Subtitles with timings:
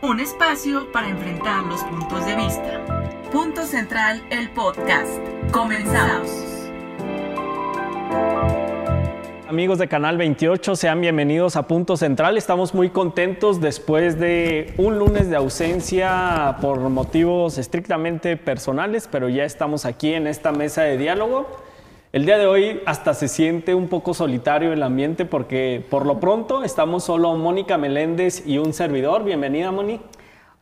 [0.00, 3.04] Un espacio para enfrentar los puntos de vista.
[3.32, 5.18] Punto Central, el podcast.
[5.50, 6.30] Comenzamos.
[9.48, 12.38] Amigos de Canal 28, sean bienvenidos a Punto Central.
[12.38, 19.44] Estamos muy contentos después de un lunes de ausencia por motivos estrictamente personales, pero ya
[19.44, 21.48] estamos aquí en esta mesa de diálogo.
[22.10, 26.18] El día de hoy hasta se siente un poco solitario el ambiente porque por lo
[26.18, 29.24] pronto estamos solo Mónica Meléndez y un servidor.
[29.24, 30.00] Bienvenida, Moni.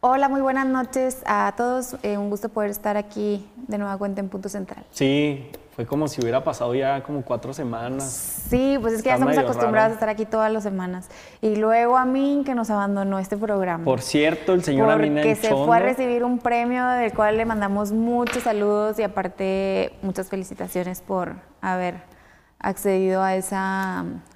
[0.01, 1.99] Hola, muy buenas noches a todos.
[2.03, 4.85] Eh, un gusto poder estar aquí de nueva cuenta en Punto Central.
[4.91, 5.47] Sí,
[5.77, 8.47] fue como si hubiera pasado ya como cuatro semanas.
[8.49, 11.11] Sí, pues es que ya estamos acostumbrados a estar aquí todas las semanas.
[11.43, 13.85] Y luego a mí que nos abandonó este programa.
[13.85, 17.45] Por cierto, el señor Amina Que se fue a recibir un premio del cual le
[17.45, 21.97] mandamos muchos saludos y aparte muchas felicitaciones por haber
[22.59, 23.57] accedido a ese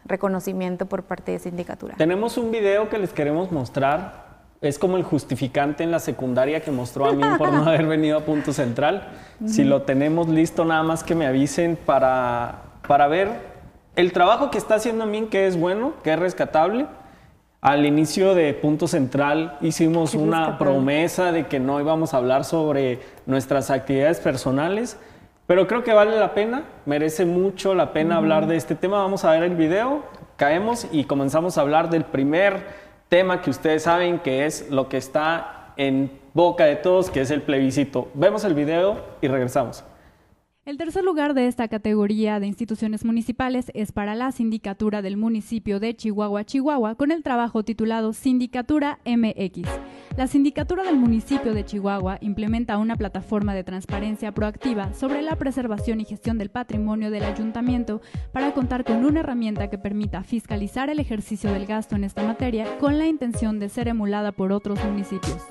[0.05, 1.95] reconocimiento por parte de sindicatura.
[1.97, 4.30] Tenemos un video que les queremos mostrar
[4.61, 8.19] es como el justificante en la secundaria que mostró a mí por no haber venido
[8.19, 9.09] a Punto Central.
[9.47, 13.29] Si lo tenemos listo, nada más que me avisen para, para ver
[13.97, 16.87] el trabajo que está haciendo a mí, que es bueno, que es rescatable.
[17.63, 23.01] Al inicio de Punto Central hicimos una promesa de que no íbamos a hablar sobre
[23.27, 24.99] nuestras actividades personales,
[25.47, 28.99] pero creo que vale la pena, merece mucho la pena hablar de este tema.
[28.99, 30.05] Vamos a ver el video,
[30.37, 34.97] caemos y comenzamos a hablar del primer tema que ustedes saben que es lo que
[34.97, 38.09] está en boca de todos, que es el plebiscito.
[38.15, 39.85] Vemos el video y regresamos.
[40.71, 45.81] El tercer lugar de esta categoría de instituciones municipales es para la Sindicatura del municipio
[45.81, 49.69] de Chihuahua, Chihuahua, con el trabajo titulado Sindicatura MX.
[50.17, 56.01] La Sindicatura del municipio de Chihuahua implementa una plataforma de transparencia proactiva sobre la preservación
[56.01, 61.01] y gestión del patrimonio del ayuntamiento para contar con una herramienta que permita fiscalizar el
[61.01, 65.43] ejercicio del gasto en esta materia con la intención de ser emulada por otros municipios.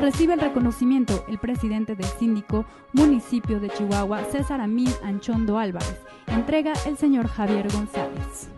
[0.00, 6.00] Recibe el reconocimiento el presidente del síndico municipio de Chihuahua, César Amil Anchondo Álvarez.
[6.26, 8.50] Entrega el señor Javier González.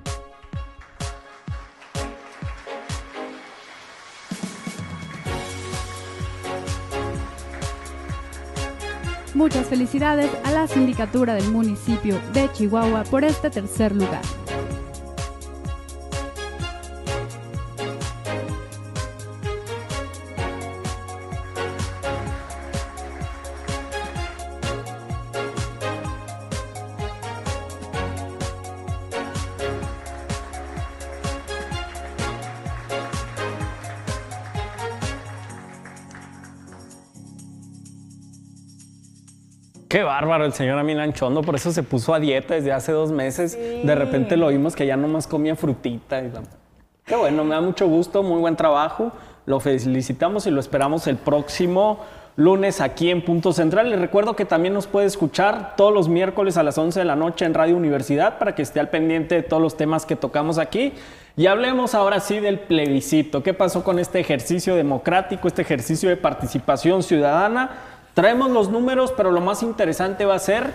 [9.34, 14.22] Muchas felicidades a la sindicatura del municipio de Chihuahua por este tercer lugar.
[39.98, 43.10] Qué bárbaro el señor Amil Chondo, por eso se puso a dieta desde hace dos
[43.10, 43.58] meses.
[43.58, 46.22] De repente lo vimos que ya nomás comía frutita.
[46.22, 46.30] Y
[47.04, 49.10] Qué bueno, me da mucho gusto, muy buen trabajo.
[49.44, 51.98] Lo felicitamos y lo esperamos el próximo
[52.36, 53.90] lunes aquí en Punto Central.
[53.90, 57.16] Les recuerdo que también nos puede escuchar todos los miércoles a las 11 de la
[57.16, 60.58] noche en Radio Universidad para que esté al pendiente de todos los temas que tocamos
[60.58, 60.92] aquí.
[61.36, 63.42] Y hablemos ahora sí del plebiscito.
[63.42, 67.97] ¿Qué pasó con este ejercicio democrático, este ejercicio de participación ciudadana?
[68.18, 70.74] Traemos los números, pero lo más interesante va a ser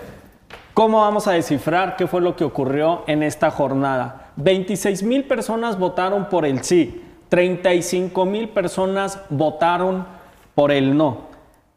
[0.73, 4.29] cómo vamos a descifrar qué fue lo que ocurrió en esta jornada.
[4.37, 10.07] 26 mil personas votaron por el sí, 35 mil personas votaron
[10.55, 11.33] por el no.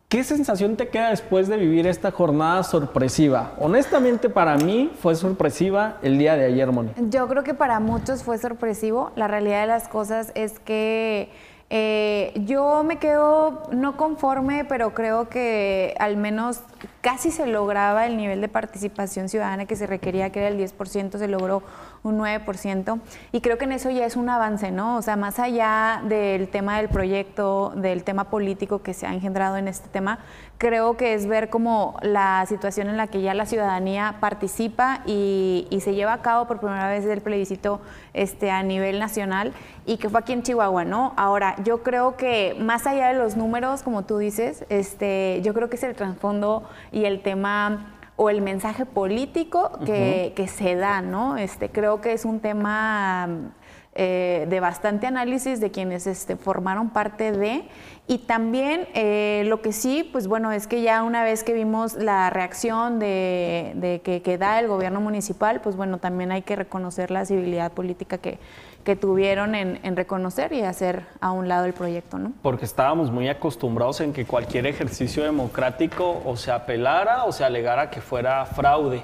[0.09, 3.55] ¿Qué sensación te queda después de vivir esta jornada sorpresiva?
[3.59, 6.93] Honestamente para mí fue sorpresiva el día de ayer, Moni.
[7.11, 9.11] Yo creo que para muchos fue sorpresivo.
[9.17, 11.29] La realidad de las cosas es que
[11.69, 16.61] eh, yo me quedo no conforme, pero creo que al menos
[17.01, 21.19] casi se lograba el nivel de participación ciudadana que se requería, que era el 10%,
[21.19, 21.63] se logró
[22.03, 23.01] un 9%.
[23.33, 24.97] Y creo que en eso ya es un avance, ¿no?
[24.97, 29.57] O sea, más allá del tema del proyecto, del tema político que se ha engendrado
[29.57, 30.19] en este tema,
[30.59, 35.67] creo que es ver como la situación en la que ya la ciudadanía participa y,
[35.87, 37.81] se lleva a cabo por primera vez el plebiscito
[38.13, 39.53] este, a nivel nacional
[39.85, 41.13] y que fue aquí en Chihuahua, ¿no?
[41.17, 45.71] Ahora, yo creo que más allá de los números, como tú dices, este, yo creo
[45.71, 51.03] que es el trasfondo y el tema o el mensaje político que, que, se da,
[51.03, 51.37] ¿no?
[51.37, 53.53] Este, creo que es un tema
[53.95, 57.65] eh, de bastante análisis de quienes este, formaron parte de.
[58.07, 61.95] Y también eh, lo que sí, pues bueno, es que ya una vez que vimos
[61.95, 66.57] la reacción de, de que, que, da el gobierno municipal, pues bueno, también hay que
[66.57, 68.39] reconocer la civilidad política que,
[68.87, 72.33] que tuvieron en, reconocer y hacer a un lado el proyecto, ¿no?
[72.41, 77.91] Porque estábamos muy acostumbrados en que cualquier ejercicio democrático o se apelara o se alegara
[77.91, 79.03] que fuera fraude.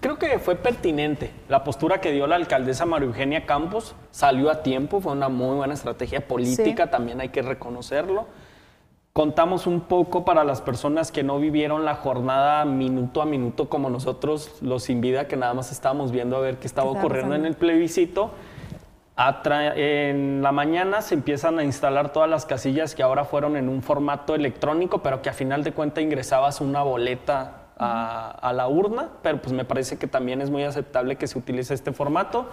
[0.00, 1.30] Creo que fue pertinente.
[1.50, 5.56] La postura que dio la alcaldesa María Eugenia Campos salió a tiempo, fue una muy
[5.56, 8.26] buena estrategia política, también hay que reconocerlo.
[9.12, 13.90] Contamos un poco para las personas que no vivieron la jornada minuto a minuto como
[13.90, 17.54] nosotros los Invida, que nada más estábamos viendo a ver qué estaba ocurriendo en el
[17.54, 18.30] plebiscito.
[19.16, 23.82] En la mañana se empiezan a instalar todas las casillas que ahora fueron en un
[23.82, 29.10] formato electrónico, pero que a final de cuentas ingresabas una boleta a, a, la urna,
[29.22, 32.48] pero pues me parece que también es muy aceptable que se utilice este formato.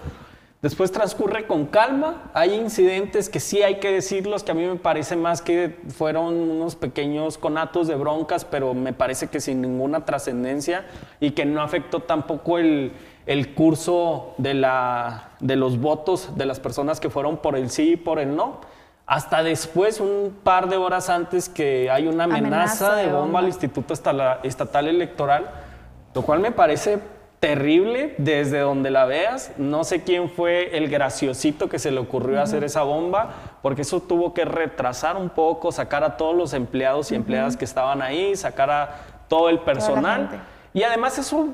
[0.61, 2.29] Después transcurre con calma.
[2.33, 6.33] Hay incidentes que sí hay que decirlos, que a mí me parece más que fueron
[6.33, 10.85] unos pequeños conatos de broncas, pero me parece que sin ninguna trascendencia
[11.21, 12.91] y que no afectó tampoco el,
[13.29, 17.91] el curso de, la, de los votos de las personas que fueron por el sí
[17.91, 18.59] y por el no.
[19.05, 23.93] Hasta después, un par de horas antes, que hay una amenaza, de, bomba, al Instituto
[23.93, 25.45] Estatal Electoral,
[26.15, 26.97] lo cual me parece
[27.39, 29.51] terrible desde donde la veas.
[29.57, 33.29] No sé quién fue el graciosito que se le ocurrió hacer esa bomba,
[33.61, 37.65] porque eso tuvo que retrasar un poco, sacar a todos los empleados y empleadas que
[37.65, 38.95] estaban ahí, sacar a
[39.27, 40.41] todo el personal.
[40.73, 41.49] Y además eso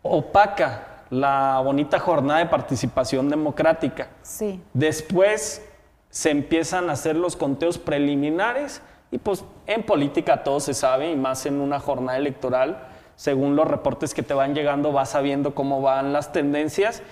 [0.00, 4.08] opaca la bonita jornada de participación democrática.
[4.22, 4.60] Sí.
[4.74, 5.64] Después
[6.10, 11.16] se empiezan a hacer los conteos preliminares y pues en política todo se sabe y
[11.16, 12.88] más en una jornada electoral
[13.18, 17.02] según los reportes que te van llegando, vas sabiendo cómo van las tendencias.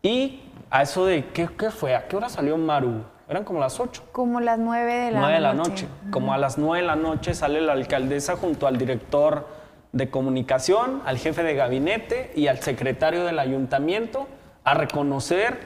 [0.00, 0.40] Y
[0.70, 1.94] a eso de, ¿qué, qué fue?
[1.94, 3.04] ¿A qué hora salió Maru?
[3.28, 4.02] Eran como las 8.
[4.12, 5.88] Como las 9 de la 9 de la noche.
[6.10, 9.46] Como a las 9 de la noche sale la alcaldesa junto al director
[9.92, 14.26] de comunicación, al jefe de gabinete y al secretario del ayuntamiento
[14.64, 15.58] a reconocer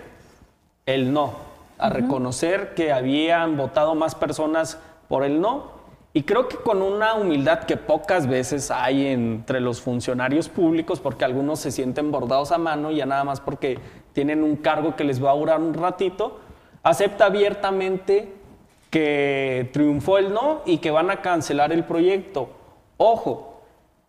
[0.85, 1.35] el no,
[1.79, 4.79] a reconocer que habían votado más personas
[5.09, 5.77] por el no
[6.17, 11.27] y creo que con una humildad que pocas veces hay entre los funcionarios públicos, porque
[11.27, 13.79] algunos se sienten bordados a mano, ya nada más porque
[14.15, 16.41] tienen un cargo que les va a durar un ratito,
[16.83, 18.33] acepta abiertamente
[18.89, 22.49] que triunfó el no y que van a cancelar el proyecto.
[22.97, 23.56] Ojo,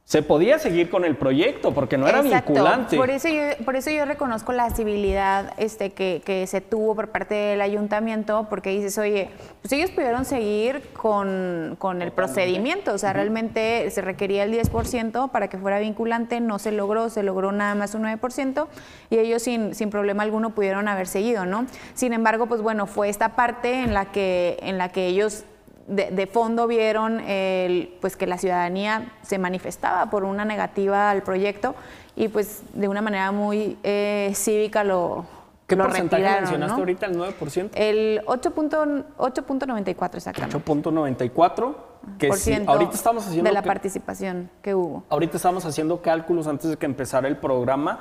[0.08, 2.96] se podía seguir con el proyecto porque no era vinculante.
[2.96, 7.10] Por eso yo, por eso yo reconozco la civilidad este, que, que, se tuvo por
[7.10, 9.30] parte del ayuntamiento, porque dices, oye,
[9.62, 15.30] pues ellos pudieron seguir con, con el procedimiento, o sea, realmente se requería el 10%
[15.30, 18.68] para que fuera vinculante, no se logró, se logró nada más un 9%,
[19.10, 21.66] y ellos sin, sin problema alguno pudieron haber seguido, ¿no?
[21.96, 25.44] Sin embargo, pues bueno, fue esta parte en la que, en la que ellos
[25.88, 31.76] de, fondo vieron el, pues que la ciudadanía se manifestaba por una negativa al proyecto
[32.16, 35.26] y pues de una manera muy eh, cívica lo
[35.66, 37.70] ¿Qué porcentaje mencionaste ahorita, el 9%?
[37.74, 40.58] El 8.94 exactamente.
[40.58, 41.76] 8.94,
[42.18, 43.50] que sí, ahorita estamos haciendo...
[43.50, 45.04] De la participación que hubo.
[45.10, 48.00] Ahorita estamos haciendo cálculos antes de que empezara el programa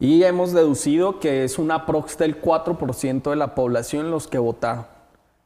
[0.00, 4.95] y hemos deducido que es una prox del 4% de la población los que votaron.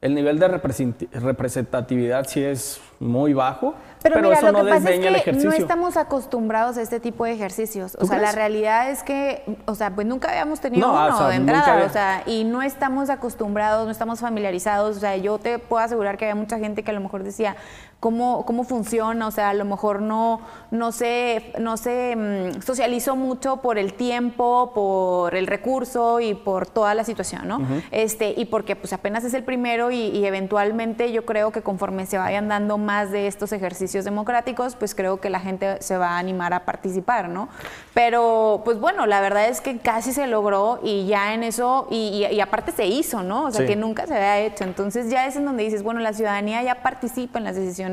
[0.01, 5.23] El nivel de representatividad sí es muy bajo, pero, mira, eso lo que pasa es
[5.23, 7.99] que no estamos acostumbrados a este tipo de ejercicios.
[8.01, 11.85] O sea, la realidad es que, o sea, pues nunca habíamos tenido uno de entrada,
[11.85, 14.97] o sea, y no estamos acostumbrados, no estamos familiarizados.
[14.97, 17.57] O sea, yo te puedo asegurar que había mucha gente que a lo mejor decía,
[18.01, 23.15] cómo, cómo funciona, o sea, a lo mejor no, no se, no se mm, socializó
[23.15, 27.61] mucho por el tiempo, por el recurso y por toda la situación, ¿no?
[27.91, 32.07] este, y porque pues apenas es el primero y, y, eventualmente yo creo que conforme
[32.07, 36.13] se vayan dando más de estos ejercicios democráticos, pues creo que la gente se va
[36.13, 37.49] a animar a participar, ¿no?
[37.93, 42.27] Pero pues bueno, la verdad es que casi se logró y ya en eso, y,
[42.31, 43.45] y, aparte se hizo, ¿no?
[43.45, 44.65] O sea, que nunca se había hecho.
[44.65, 47.90] Entonces ya es en donde dices, bueno, la ciudadanía ya participa en las decisiones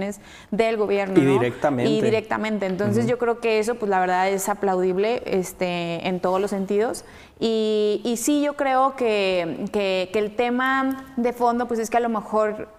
[0.51, 1.19] del gobierno.
[1.19, 1.91] Y directamente.
[1.91, 2.65] Y directamente.
[2.65, 7.05] Entonces yo creo que eso, pues la verdad es aplaudible este, en todos los sentidos.
[7.39, 11.97] Y, y sí, yo creo que, que, que, el tema de fondo, pues es que
[11.97, 12.69] a lo mejor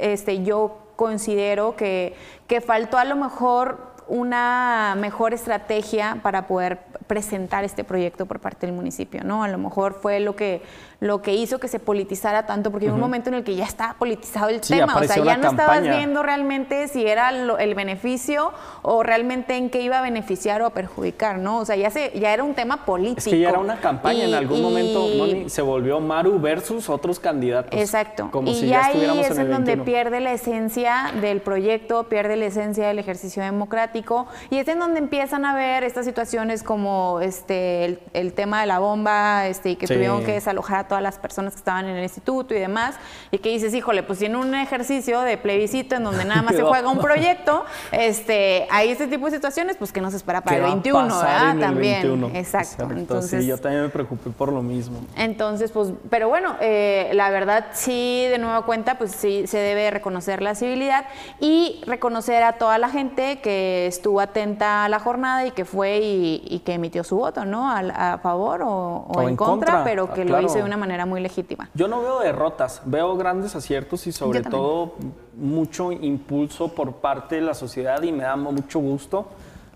[0.00, 2.14] este, yo considero que,
[2.46, 8.66] que faltó a lo mejor una mejor estrategia para poder presentar este proyecto por parte
[8.66, 9.42] del municipio, ¿no?
[9.42, 10.62] A lo mejor fue lo que
[11.04, 13.66] lo que hizo que se politizara tanto, porque hubo un momento en el que ya
[13.66, 18.54] estaba politizado el tema, o sea, ya no estabas viendo realmente si era el beneficio
[18.80, 21.58] o realmente en qué iba a beneficiar o a perjudicar, ¿no?
[21.58, 23.18] O sea, ya, se, ya era un tema político.
[23.18, 25.06] Es que ya era una campaña, en algún momento
[25.46, 27.78] se volvió Maru versus otros candidatos.
[27.78, 28.30] Exacto.
[28.30, 32.46] Como y si ya ahí es en, donde pierde la esencia del proyecto, pierde la
[32.46, 38.00] esencia del ejercicio democrático y es en donde empiezan a ver estas situaciones como este
[38.14, 41.54] el, tema de la bomba este y que tuvieron que desalojar a todas las personas
[41.54, 42.94] que estaban en el instituto y demás
[43.32, 46.54] y que dices híjole pues si en un ejercicio de plebiscito en donde nada más
[46.54, 50.58] se juega un proyecto este hay este tipo de situaciones pues que nos espera para
[50.58, 51.58] el 21 ¿verdad?
[51.58, 52.30] también.
[52.36, 52.88] exacto.
[52.92, 55.00] Entonces sí, yo también me preocupé por lo mismo.
[55.16, 59.90] Entonces pues pero bueno eh, la verdad sí de nueva cuenta pues sí se debe
[59.90, 61.06] reconocer la civilidad
[61.40, 65.98] y reconocer a toda la gente que estuvo atenta a la jornada y que fue
[65.98, 67.68] y, que emitió su voto, ¿no?
[67.68, 71.70] A, favor o, en, contra, pero que lo hizo de una manera muy legítima.
[71.74, 74.94] Yo no veo derrotas, veo grandes aciertos y sobre todo
[75.36, 79.26] mucho impulso por parte de la sociedad y me da mucho gusto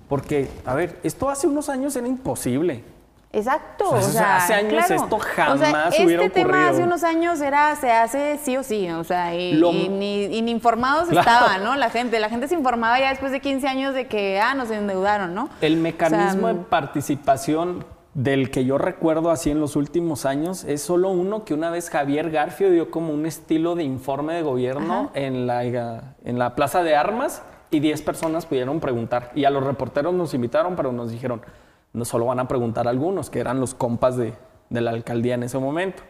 [0.08, 2.82] porque, a ver, esto hace unos años era imposible.
[3.30, 3.90] Exacto.
[3.90, 8.56] O sea, hace años esto jamás este tema hace unos años era, se hace sí
[8.56, 11.76] o sí, o sea, y, ni, informados estaban, ¿no?
[11.76, 14.70] La gente, la gente se informaba ya después de 15 años de que, ah, nos
[14.70, 15.50] endeudaron, ¿no?
[15.60, 17.84] El mecanismo de participación
[18.18, 21.88] del que yo recuerdo así en los últimos años es solo uno que una vez
[21.88, 26.82] Javier Garfio dio como un estilo de informe de gobierno en la, en la Plaza
[26.82, 29.30] de Armas y 10 personas pudieron preguntar.
[29.36, 31.42] Y a los reporteros nos invitaron, pero nos dijeron,
[31.92, 34.34] no solo van a preguntar algunos, que eran los compas de,
[34.70, 36.02] la alcaldía en ese momento.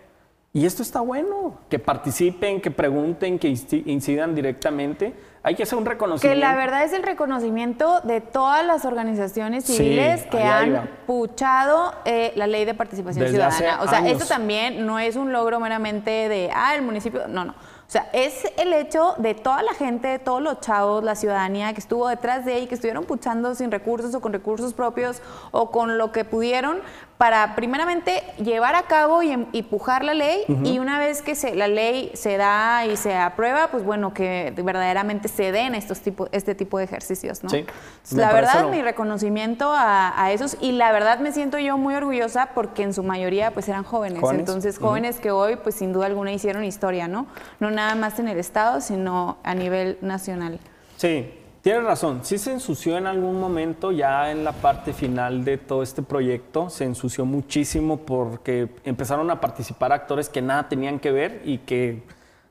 [0.53, 5.15] Y esto está bueno, que participen, que pregunten, que incidan directamente.
[5.43, 6.35] Hay que hacer un reconocimiento.
[6.35, 12.33] Que la verdad es el reconocimiento de todas las organizaciones civiles que han puchado eh,
[12.35, 13.83] la ley de participación ciudadana.
[13.83, 17.53] O sea, esto también no es un logro meramente de, ah, el municipio, no, no.
[17.53, 21.73] O sea, es el hecho de toda la gente, de todos los chavos, la ciudadanía
[21.73, 25.71] que estuvo detrás de ahí, que estuvieron puchando sin recursos o con recursos propios o
[25.71, 26.81] con lo que pudieron
[27.19, 31.67] para primeramente llevar a cabo y empujar la ley y una vez que se, la
[31.67, 36.55] ley se da y se aprueba, pues bueno, que verdaderamente se den estos tipo, este
[36.55, 37.51] tipo de ejercicios, ¿no?
[37.51, 37.67] Sí,
[38.13, 42.85] la verdad, mi reconocimiento a, esos y la verdad me siento yo muy orgullosa porque
[42.85, 46.63] en su mayoría pues eran jóvenes, entonces jóvenes que hoy pues sin duda alguna hicieron
[46.63, 47.27] historia, ¿no?
[47.59, 50.61] No nada más en el Estado, sino a nivel nacional.
[50.97, 51.33] Sí,
[51.69, 55.83] Tienes razón, sí se ensució en algún momento, ya en la parte final de todo
[55.83, 61.43] este proyecto, se ensució muchísimo porque empezaron a participar actores que nada tenían que ver
[61.45, 62.05] y que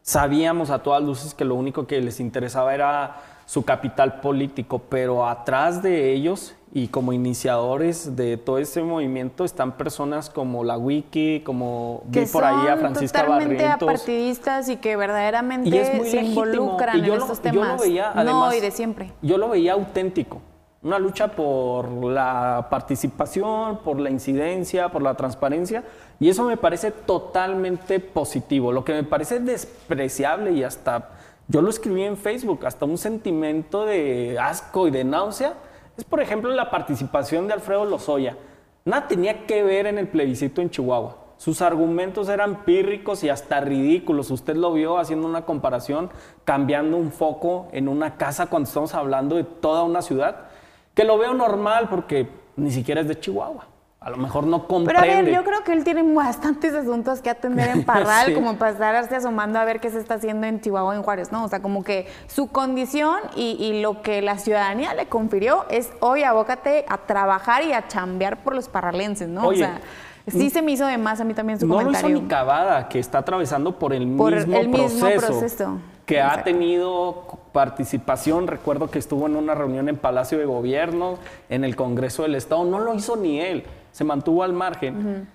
[0.03, 3.15] sabíamos a todas luces que lo único que les interesaba era
[3.47, 9.77] su capital político, pero atrás de ellos y como iniciadores de todo ese movimiento están
[9.77, 16.03] personas como la Wiki, como vi por ahí a Francisca totalmente apartidistas y que verdaderamente
[16.03, 17.55] se involucran en estos temas.
[17.55, 19.13] Yo lo veía, no, y de siempre.
[19.21, 20.41] Yo lo veía auténtico.
[20.83, 25.85] Una lucha por la participación, por la incidencia, por la transparencia,
[26.19, 28.73] y eso me parece totalmente positivo.
[28.73, 31.11] Lo que me parece despreciable y hasta,
[31.47, 35.53] yo lo escribí en Facebook, hasta un sentimiento de asco y de náusea,
[35.97, 38.37] es, por ejemplo, la participación de Alfredo Lozoya.
[38.85, 41.17] Nada tenía que ver en el plebiscito en Chihuahua.
[41.37, 44.31] Sus argumentos eran pírricos y hasta ridículos.
[44.31, 46.09] Usted lo vio haciendo una comparación,
[46.45, 50.47] cambiando un foco en una casa cuando estamos hablando de toda una ciudad,
[50.93, 53.76] que lo veo normal porque ni siquiera es de Chihuahua
[54.07, 55.01] a lo mejor no comprende.
[55.01, 58.55] Pero a ver, yo creo que él tiene bastantes asuntos que atender en Parral, como
[58.55, 61.43] para estarse asomando a ver qué se está haciendo en Chihuahua, en Juárez, ¿no?
[61.43, 66.23] O sea, como que su condición y, lo que la ciudadanía le confirió es hoy
[66.23, 69.45] abócate a trabajar y a chambear por los parralenses, ¿no?
[69.45, 69.81] o sea,
[70.25, 71.99] sí se me hizo de más a mí también su comentario.
[72.01, 76.21] No lo hizo ni Cavada, que está atravesando por el mismo, el mismo proceso, Que
[76.21, 81.17] ha tenido participación, recuerdo que estuvo en una reunión en Palacio de Gobierno,
[81.49, 85.27] en el Congreso del Estado, no lo hizo ni él se mantuvo al margen.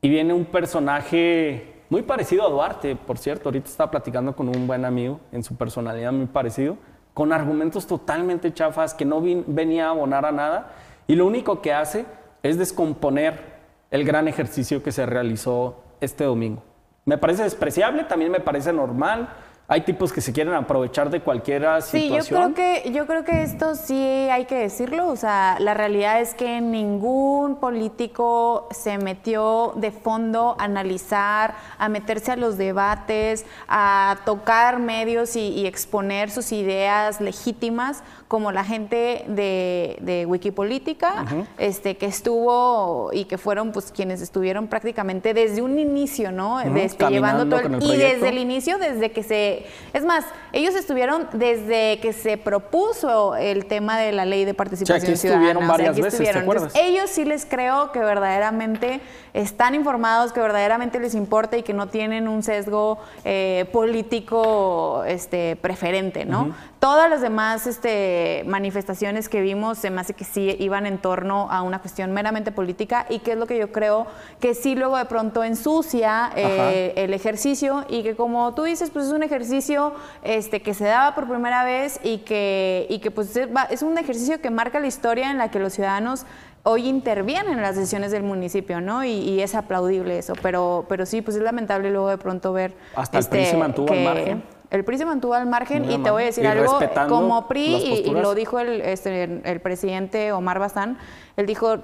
[0.00, 4.66] Y viene un personaje muy parecido a Duarte, por cierto, ahorita estaba platicando con un
[4.66, 6.76] buen amigo en su personalidad muy parecido,
[7.12, 10.72] con argumentos totalmente chafas que no venía a abonar a nada
[11.06, 12.06] y lo único que hace
[12.42, 13.54] es descomponer
[13.90, 16.62] el gran ejercicio que se realizó este domingo.
[17.04, 19.28] Me parece despreciable, también me parece normal,
[19.66, 22.22] hay tipos que se quieren aprovechar de cualquier situación.
[22.22, 23.96] Sí, yo creo que yo creo que esto sí
[24.30, 30.54] hay que decirlo, o sea, la realidad es que ningún político se metió de fondo
[30.58, 38.02] a analizar, a meterse a los debates, a tocar medios y, exponer sus ideas legítimas
[38.34, 41.24] como la gente de, de Wikipolítica,
[41.56, 46.58] este, que estuvo y que fueron pues quienes estuvieron prácticamente desde un inicio, ¿no?
[46.58, 52.00] Desde, llevando todo y desde el inicio, desde que se es más, ellos estuvieron desde
[52.00, 55.52] que se propuso el tema de la ley de participación aquí ciudadana.
[55.52, 56.42] estuvieron o sea, varias aquí veces, ¿te estuvieron.
[56.42, 56.74] acuerdas?
[56.74, 59.00] Entonces, ellos sí les creo que verdaderamente
[59.32, 65.54] están informados, que verdaderamente les importa y que no tienen un sesgo eh, político este,
[65.54, 66.52] preferente, ¿no?
[66.84, 71.50] Todas las demás este, manifestaciones que vimos se me hace que sí iban en torno
[71.50, 74.06] a una cuestión meramente política y que es lo que yo creo
[74.38, 79.06] que sí luego de pronto ensucia eh, el ejercicio y que como tú dices, pues
[79.06, 83.34] es un ejercicio este, que se daba por primera vez y que, y que pues
[83.70, 86.26] es un ejercicio que marca la historia en la que los ciudadanos
[86.64, 89.04] hoy intervienen en las decisiones del municipio, ¿no?
[89.04, 92.72] Y, y es aplaudible eso, pero, pero sí, pues es lamentable luego de pronto ver...
[92.72, 94.53] este, Hasta el PRI se mantuvo al margen.
[94.70, 96.78] El PRI se mantuvo al margen Muy y te voy a decir algo,
[97.08, 100.98] como PRI, y, lo dijo el, este, el presidente Omar Bazán,
[101.36, 101.76] él dijo,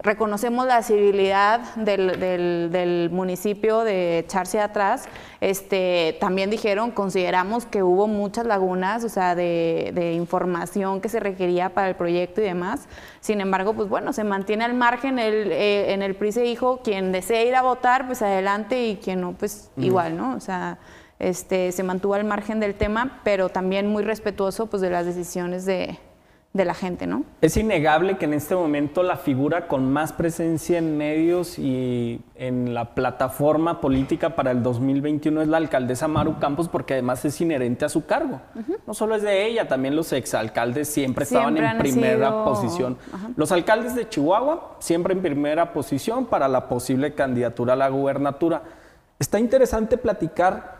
[0.00, 5.04] reconocemos la civilidad del, del- del municipio de echarse atrás.
[5.40, 11.20] Este, también dijeron, consideramos que hubo muchas lagunas, o sea, de, de información que se
[11.20, 12.88] requería para el proyecto y demás.
[13.20, 15.20] Sin embargo, pues bueno, se mantiene al margen.
[15.20, 18.96] El, eh, en el PRI se dijo, quien desee ir a votar, pues adelante, y
[18.96, 20.34] quien no, pues igual, ¿no?
[20.34, 20.78] O sea,
[21.18, 25.64] este, se mantuvo al margen del tema, pero también muy respetuoso pues, de las decisiones
[25.64, 25.98] de,
[26.52, 27.24] de la gente, ¿no?
[27.40, 32.74] Es innegable que en este momento la figura con más presencia en medios y en
[32.74, 37.84] la plataforma política para el 2021 es la alcaldesa Maru Campos porque además es inherente
[37.84, 38.40] a su cargo.
[38.86, 42.44] No solo es de ella, también los exalcaldes siempre, estaban Siempre en han primera sido-
[42.44, 42.98] posición.
[43.36, 48.62] Los alcaldes de Chihuahua siempre en primera posición para la posible candidatura a la gubernatura.
[49.18, 50.73] Está interesante platicar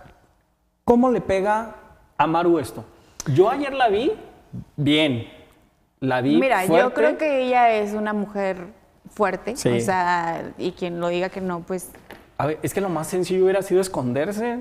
[0.84, 1.74] cómo le pega
[2.16, 2.84] a Maru esto.
[3.32, 4.12] Yo ayer la vi
[4.76, 5.26] bien.
[6.00, 8.66] La vi Mira, yo creo que ella es una mujer
[9.10, 9.70] fuerte, Sí.
[9.70, 11.90] o sea, y quien lo diga que no, pues
[12.36, 14.58] A ver, es que lo más sencillo hubiera sido esconderse,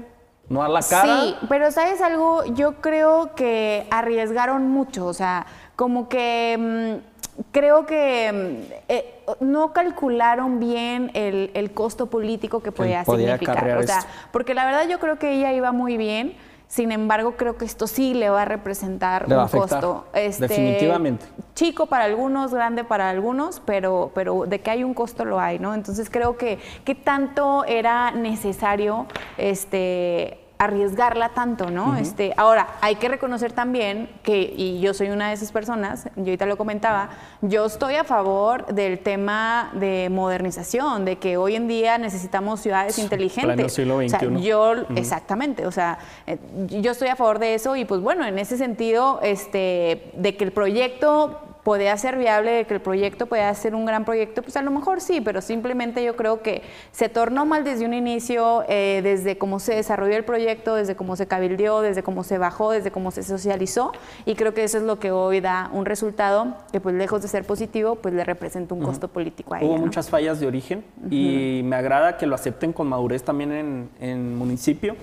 [0.48, 1.22] no a la cara.
[1.22, 2.46] Sí, pero ¿sabes algo?
[2.54, 7.13] Yo creo que arriesgaron mucho, o sea, como que mm,
[7.52, 13.78] creo que mm, eh, no calcularon bien el, el costo político que podía, podía significar.
[13.78, 14.12] O sea, esto.
[14.32, 16.36] porque la verdad yo creo que ella iba muy bien.
[16.68, 20.08] Sin embargo, creo que esto sí le va a representar Le va un a costo.
[20.14, 21.24] este, definitivamente.
[21.54, 25.60] chico para algunos, grande para algunos, pero, pero de que hay un costo lo hay,
[25.60, 25.76] ¿no?
[25.76, 29.06] Entonces creo que qué tanto era necesario
[29.38, 31.96] este arriesgarla tanto, ¿no?
[31.98, 36.24] Este, ahora, hay que reconocer también que, y yo soy una de esas personas, yo
[36.24, 37.10] ahorita lo comentaba,
[37.42, 42.98] yo estoy a favor del tema de modernización, de que hoy en día necesitamos ciudades
[43.00, 43.74] inteligentes.
[43.74, 44.42] siglo O sea, XXI.
[44.42, 48.40] yo, exactamente, o sea, eh, yo estoy a favor de eso y pues bueno, en
[48.40, 53.54] ese sentido, este, de que el proyecto podía ser viable, de que el proyecto podía
[53.54, 57.10] ser un gran proyecto, pues a lo mejor sí, pero simplemente yo creo que se
[57.10, 61.26] tornó mal desde un inicio, eh, desde cómo se desarrolló el proyecto, desde cómo se
[61.26, 63.94] cabildeó, desde cómo se bajó, desde cómo se socializó,
[64.26, 67.28] y creo que eso es lo que hoy da un resultado que pues lejos de
[67.30, 69.86] ser positivo, pues le representa un costo político a Hubo ella, ¿no?
[69.86, 74.38] muchas fallas de origen y me agrada que lo acepten con madurez también en, en
[74.38, 74.96] municipio.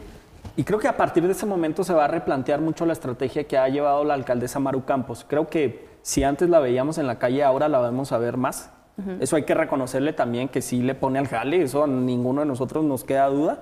[0.57, 3.45] Y creo que a partir de ese momento se va a replantear mucho la estrategia
[3.45, 5.25] que ha llevado la alcaldesa Maru Campos.
[5.27, 8.71] Creo que si antes la veíamos en la calle, ahora la vamos a ver más.
[9.19, 12.47] Eso hay que reconocerle también que sí le pone al jale, eso a ninguno de
[12.47, 13.61] nosotros nos queda duda.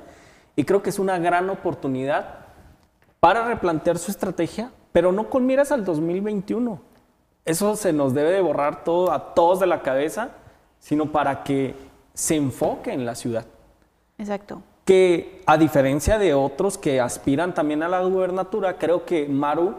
[0.56, 2.40] Y creo que es una gran oportunidad
[3.20, 6.80] para replantear su estrategia, pero no con miras al 2021.
[7.44, 10.30] Eso se nos debe de borrar todo a todos de la cabeza,
[10.80, 11.76] sino para que
[12.14, 13.46] se enfoque en la ciudad.
[14.18, 14.62] Exacto.
[14.84, 19.74] Que a diferencia de otros que aspiran también a la gubernatura, creo que Maru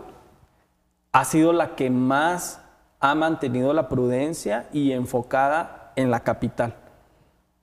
[1.11, 2.61] ha sido la que más
[2.99, 6.75] ha mantenido la prudencia y enfocada en la capital,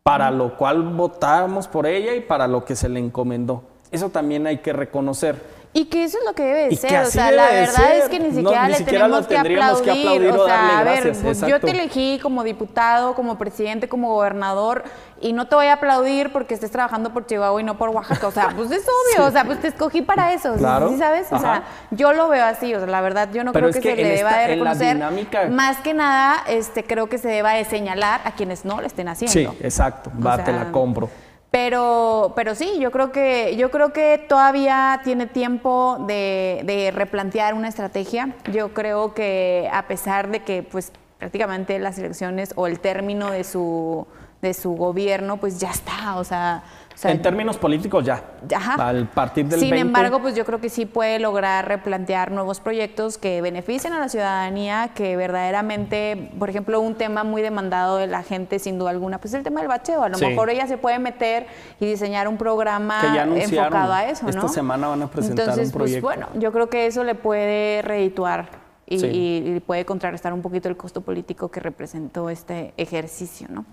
[0.03, 3.63] para lo cual votamos por ella y para lo que se le encomendó.
[3.91, 5.56] Eso también hay que reconocer.
[5.79, 7.97] Y que eso es lo que debe de Y ser, o sea, la verdad ser.
[7.97, 10.85] es que ni No, siquiera ni le siquiera tenemos que aplaudir, o o sea, a
[10.85, 14.85] ver, gracias, pues, yo te elegí como diputado, como presidente, como gobernador,
[15.21, 18.27] y no te voy a aplaudir porque estés trabajando por Chihuahua y no por Oaxaca,
[18.27, 18.87] o sea, pues es
[19.19, 20.89] obvio, o sea, pues te escogí para eso, ¿sí- Claro.
[20.89, 21.27] ¿sí sabes?
[21.31, 23.83] O sea, yo lo veo así, o sea, la verdad yo no Pero creo es
[23.83, 27.19] que, que se le deba esta- de reconocer, dinámica- más que nada, este, creo que
[27.19, 29.53] se deba de señalar a quienes no lo estén haciendo.
[29.53, 30.11] Sí, exacto.
[30.19, 31.11] O Va, te la compro.
[31.57, 37.55] Pero, pero sí, yo creo que, yo creo que todavía tiene tiempo de, de replantear
[37.55, 38.35] una estrategia.
[38.53, 43.43] Yo creo que a pesar de que pues prácticamente las elecciones o el término de
[43.43, 44.07] su,
[44.43, 46.63] de su gobierno pues ya está, o sea,
[47.05, 48.23] en términos políticos ya.
[48.55, 48.89] Ajá.
[48.89, 53.19] Al partir del Sin embargo, pues yo creo que sí puede lograr replantear nuevos proyectos
[53.19, 58.23] que beneficien a la ciudadanía, que verdaderamente, por ejemplo, un tema muy demandado de la
[58.23, 60.03] gente, sin duda alguna, pues el tema del bacheo.
[60.03, 61.47] A lo mejor ella se puede meter
[61.81, 63.01] y diseñar un programa
[63.37, 64.31] enfocado a eso, ¿no?
[64.31, 66.07] Esta semana van a presentar Entonces, un pues, proyecto.
[66.07, 68.49] Pues bueno, yo creo que eso le puede redituar
[68.87, 73.65] y, y puede contrarrestar un poquito el costo político que representó este ejercicio, ¿no?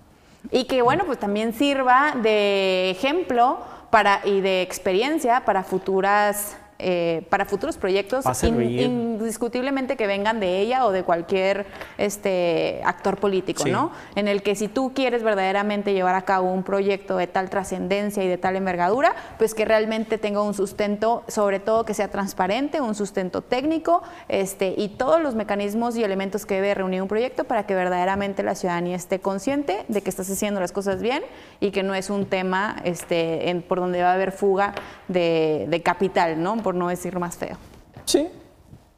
[0.51, 7.25] Y que, bueno, pues también sirva de ejemplo para, y de experiencia para futuras eh,
[7.29, 11.65] para futuros proyectos, indiscutiblemente que vengan de ella o de cualquier
[11.97, 13.91] este, actor político, ¿no?
[14.15, 18.23] En el que si tú quieres verdaderamente llevar a cabo un proyecto de tal trascendencia
[18.23, 22.81] y de tal envergadura, pues que realmente tenga un sustento, sobre todo que sea transparente,
[22.81, 27.43] un sustento técnico, este, y todos los mecanismos y elementos que debe reunir un proyecto
[27.43, 31.23] para que verdaderamente la ciudadanía esté consciente de que estás haciendo las cosas bien
[31.59, 34.73] y que no es un tema este, por donde va a haber fuga
[35.07, 36.57] de, de capital, ¿no?
[36.71, 37.57] No decir más feo.
[38.05, 38.27] Sí,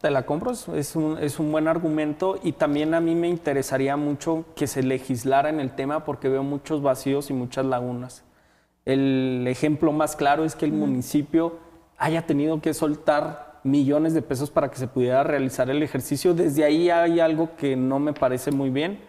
[0.01, 3.97] te la compro, es un, es un buen argumento y también a mí me interesaría
[3.97, 8.23] mucho que se legislara en el tema porque veo muchos vacíos y muchas lagunas.
[8.85, 11.57] El ejemplo más claro es que el municipio
[11.97, 16.35] haya tenido que soltar millones de pesos para que se pudiera realizar el ejercicio.
[16.35, 18.99] Desde ahí hay algo que no me parece muy bien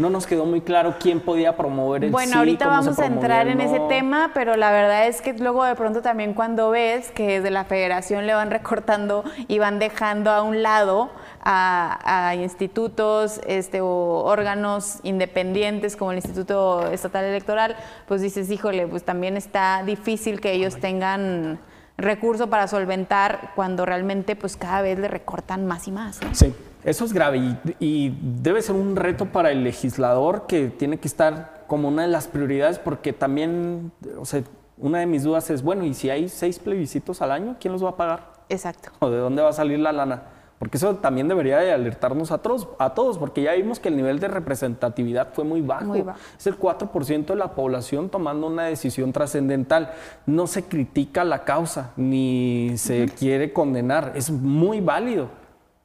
[0.00, 3.60] no nos quedó muy claro quién podía promover el Bueno, ahorita vamos a entrar en
[3.60, 7.50] ese tema, pero la verdad es que luego de pronto también cuando ves que desde
[7.50, 11.10] la federación le van recortando y van dejando a un lado
[11.42, 17.76] a, institutos este, o órganos independientes como el Instituto Estatal Electoral,
[18.08, 21.58] pues dices, híjole, pues también está difícil que ellos tengan
[21.98, 26.20] recurso para solventar cuando realmente pues cada vez le recortan más y más.
[26.32, 26.54] Sí.
[26.84, 31.64] Eso es grave y, debe ser un reto para el legislador que tiene que estar
[31.66, 34.42] como una de las prioridades porque también, o sea,
[34.78, 37.84] una de mis dudas es, bueno, ¿y si hay seis plebiscitos al año, quién los
[37.84, 38.32] va a pagar?
[38.48, 38.90] Exacto.
[38.98, 40.22] ¿O de dónde va a salir la lana?
[40.58, 43.96] Porque eso también debería de alertarnos a todos, a todos, porque ya vimos que el
[43.96, 45.86] nivel de representatividad fue muy bajo.
[45.86, 46.18] Muy bajo.
[46.38, 49.92] Es el 4% de la población tomando una decisión trascendental.
[50.26, 54.12] No se critica la causa, ni se quiere condenar.
[54.14, 55.39] Es muy válido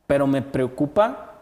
[0.08, 1.34] pero me preocupa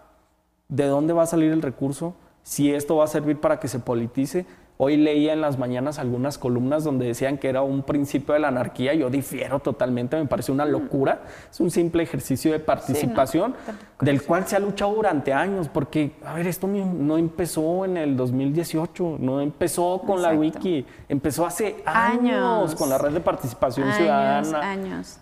[0.70, 3.80] de dónde va a salir el recurso, si esto va a servir para que se
[3.80, 4.46] politice.
[4.78, 8.48] Hoy leía en las mañanas algunas columnas donde decían que era un principio de la
[8.48, 8.94] anarquía.
[8.96, 11.22] Yo difiero totalmente, me parece una locura.
[11.50, 13.54] Es un simple ejercicio de participación
[14.02, 18.18] del cual se ha luchado durante años, porque, a ver, esto no empezó en el
[18.18, 23.98] 2018, no empezó con la wiki, empezó hace años, con la red de participación años,
[23.98, 24.72] ciudadana.
[24.72, 25.20] Años.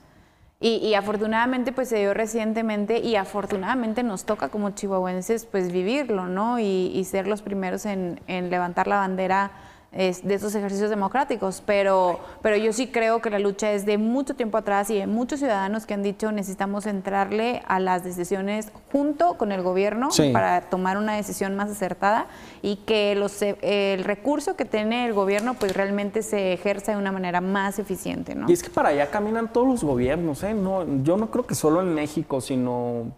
[0.64, 6.60] Y, afortunadamente pues se dio recientemente y afortunadamente nos toca como chihuahuenses pues vivirlo, ¿no?
[6.60, 9.52] Y, ser los primeros en, en levantar la bandera
[9.92, 14.36] de esos ejercicios democráticos, pero, pero yo sí creo que la lucha es de mucho
[14.36, 19.38] tiempo atrás y de muchos ciudadanos que han dicho necesitamos entrarle a las decisiones junto
[19.38, 22.28] con el gobierno para tomar una decisión más acertada
[22.62, 27.12] y que los, el recurso que tiene el gobierno pues realmente se ejerza de una
[27.12, 28.34] manera más eficiente.
[28.34, 28.50] ¿no?
[28.50, 30.54] Y es que para allá caminan todos los gobiernos, ¿eh?
[30.54, 33.12] no, yo no creo que solo en México, sino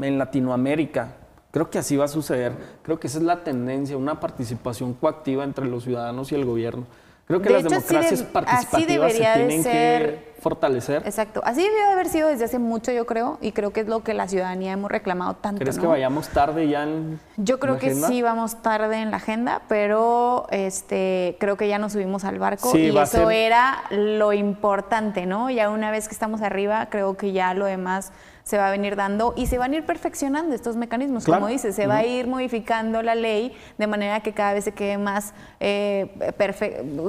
[0.00, 1.27] en Latinoamérica.
[1.50, 2.52] Creo que así va a suceder.
[2.82, 6.86] Creo que esa es la tendencia, una participación coactiva entre los ciudadanos y el gobierno.
[7.28, 11.02] Creo que las democracias participativas se tienen que fortalecer.
[11.04, 11.42] Exacto.
[11.44, 14.02] Así debió de haber sido desde hace mucho, yo creo, y creo que es lo
[14.02, 15.60] que la ciudadanía hemos reclamado tanto.
[15.60, 19.60] ¿Crees que vayamos tarde ya en Yo creo que sí vamos tarde en la agenda,
[19.68, 25.50] pero este creo que ya nos subimos al barco y eso era lo importante, ¿no?
[25.50, 28.12] Ya una vez que estamos arriba, creo que ya lo demás
[28.48, 31.70] se va a venir dando y se van a ir perfeccionando estos mecanismos, como dice,
[31.70, 35.34] se va a ir modificando la ley de manera que cada vez se quede más
[35.60, 36.08] eh,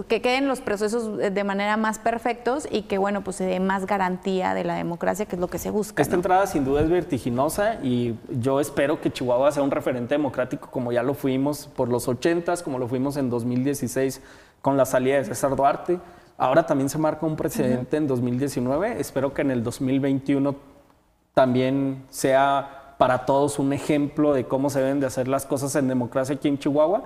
[0.09, 3.85] que queden los procesos de manera más perfectos y que bueno pues se dé más
[3.85, 6.01] garantía de la democracia que es lo que se busca.
[6.01, 10.69] Esta entrada sin duda es vertiginosa y yo espero que Chihuahua sea un referente democrático
[10.69, 14.21] como ya lo fuimos por los 80 como lo fuimos en 2016
[14.61, 15.99] con la salida de César Duarte.
[16.37, 18.99] Ahora también se marca un precedente en 2019.
[18.99, 20.78] Espero que en el 2021
[21.39, 25.87] también sea para todos un ejemplo de cómo se deben de hacer las cosas en
[25.87, 27.03] democracia aquí en Chihuahua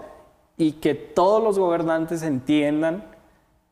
[0.58, 3.04] y que todos los gobernantes entiendan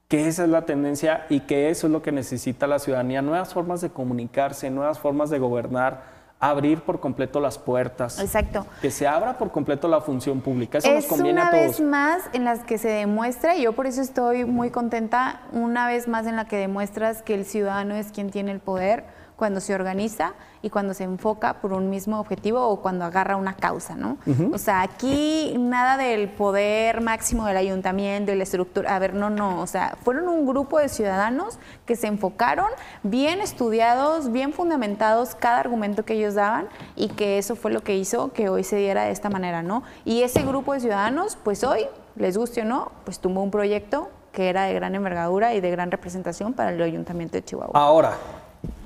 [0.08, 3.56] que esa es la tendencia y que eso es lo que necesita la ciudadanía, nuevas
[3.56, 6.04] formas de comunicarse, nuevas formas de gobernar,
[6.40, 8.20] abrir por completo las puertas.
[8.20, 8.68] Exacto.
[8.84, 10.78] Que se abra por completo la función pública.
[10.78, 11.60] Eso nos conviene a todos.
[11.60, 15.42] Una vez más en las que se demuestra, y yo por eso estoy muy contenta,
[15.54, 19.20] una vez más en la que demuestras que el ciudadano es quien tiene el poder
[19.42, 23.56] cuando se organiza y cuando se enfoca por un mismo objetivo o cuando agarra una
[23.56, 24.20] causa, ¿no?
[24.54, 29.32] O sea, aquí nada del poder máximo del ayuntamiento, de la estructura, a ver, no,
[29.32, 32.68] no, o sea, fueron un grupo de ciudadanos que se enfocaron,
[33.02, 37.98] bien estudiados, bien fundamentados cada argumento que ellos daban y que eso fue lo que
[37.98, 39.82] hizo que hoy se diera de esta manera, ¿no?
[40.06, 44.12] Y ese grupo de ciudadanos, pues hoy, les guste o no, pues tumbó un proyecto
[44.32, 47.72] que era de gran envergadura y de gran representación para el ayuntamiento de Chihuahua.
[47.74, 48.14] Ahora,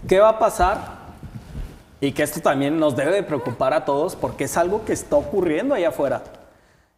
[0.07, 1.05] ¿qué va a pasar?
[2.01, 5.15] Y que esto también nos debe de preocupar a todos porque es algo que está
[5.15, 6.23] ocurriendo allá afuera.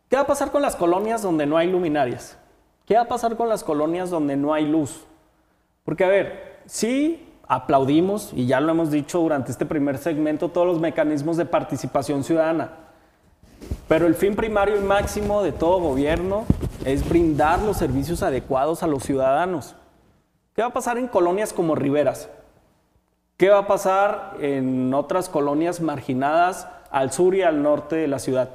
[0.10, 2.38] ¿Qué va a pasar con las colonias donde no hay luminarias?
[2.86, 5.02] ¿Qué va a pasar con las colonias donde no hay luz?
[5.84, 10.68] Porque, a ver, sí aplaudimos, y ya lo hemos dicho durante este primer segmento, todos
[10.68, 12.72] los mecanismos de participación ciudadana.
[13.88, 16.46] Pero el fin primario y máximo de todo gobierno
[16.86, 19.76] es brindar los servicios adecuados a los ciudadanos.
[20.54, 22.30] ¿Qué va a pasar en colonias como Riberas?
[23.38, 28.18] ¿Qué va a pasar en otras colonias marginadas al sur y al norte de la
[28.18, 28.50] ciudad?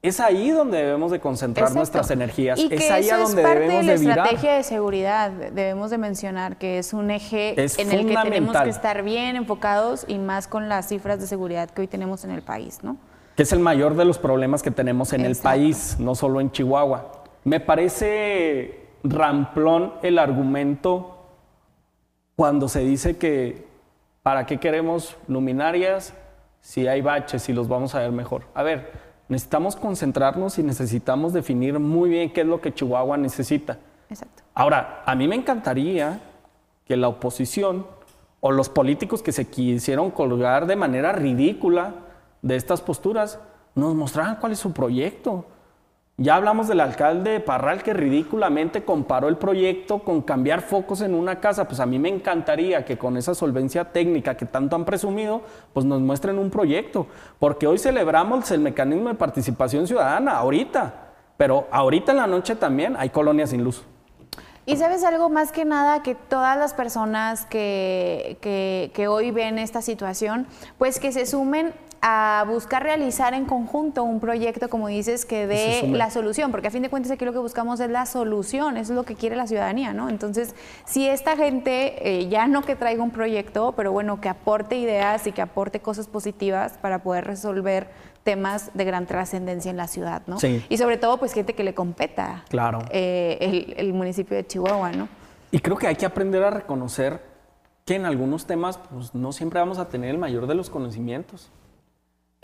[0.00, 1.78] Es ahí donde debemos de concentrar Exacto.
[1.80, 2.56] nuestras energías.
[2.60, 4.18] Y que es ahí eso a donde es parte debemos de la de virar.
[4.18, 5.30] estrategia de seguridad.
[5.32, 9.34] Debemos de mencionar que es un eje Es en el que tenemos que estar bien
[9.34, 12.96] enfocados y más con las cifras de seguridad que hoy tenemos en el país, ¿no?
[13.34, 15.48] que es el mayor de los problemas que tenemos en el Exacto.
[15.48, 17.10] país, no solo en Chihuahua.
[17.44, 21.18] Me parece ramplón el argumento
[22.34, 23.65] cuando se dice que
[24.26, 26.12] ¿para qué queremos luminarias
[26.60, 28.42] si hay baches y los vamos a ver mejor?
[28.54, 28.90] A ver,
[29.28, 33.78] necesitamos concentrarnos y necesitamos definir muy bien qué es lo que Chihuahua necesita.
[34.10, 34.42] Exacto.
[34.52, 36.18] Ahora, a mí me encantaría
[36.84, 37.86] que la oposición
[38.40, 41.94] o los políticos que se quisieron colgar de manera ridícula
[42.42, 43.38] de estas posturas
[43.76, 45.46] nos mostraran cuál es su proyecto.
[46.18, 51.40] Ya hablamos del alcalde Parral que ridículamente comparó el proyecto con cambiar focos en una
[51.40, 51.68] casa.
[51.68, 55.42] Pues a mí me encantaría que con esa solvencia técnica que tanto han presumido,
[55.74, 57.06] pues nos muestren un proyecto.
[57.38, 60.94] Porque hoy celebramos el mecanismo de participación ciudadana, ahorita.
[61.36, 63.84] Pero ahorita en la noche también hay colonias sin luz.
[64.64, 69.58] Y sabes algo más que nada, que todas las personas que, que, que hoy ven
[69.58, 70.46] esta situación,
[70.78, 71.74] pues que se sumen
[72.08, 75.98] a buscar realizar en conjunto un proyecto, como dices, que dé sumen.
[75.98, 78.92] la solución, porque a fin de cuentas aquí lo que buscamos es la solución, eso
[78.92, 80.08] es lo que quiere la ciudadanía, ¿no?
[80.08, 84.76] Entonces, si esta gente, eh, ya no que traiga un proyecto, pero bueno, que aporte
[84.76, 87.88] ideas y que aporte cosas positivas para poder resolver
[88.22, 90.38] temas de gran trascendencia en la ciudad, ¿no?
[90.38, 90.64] Sí.
[90.68, 92.78] Y sobre todo, pues gente que le competa Claro.
[92.90, 95.08] eh, el, el municipio de Chihuahua, ¿no?
[95.50, 97.20] Y creo que hay que aprender a reconocer
[97.84, 101.50] que en algunos temas pues, no siempre vamos a tener el mayor de los conocimientos.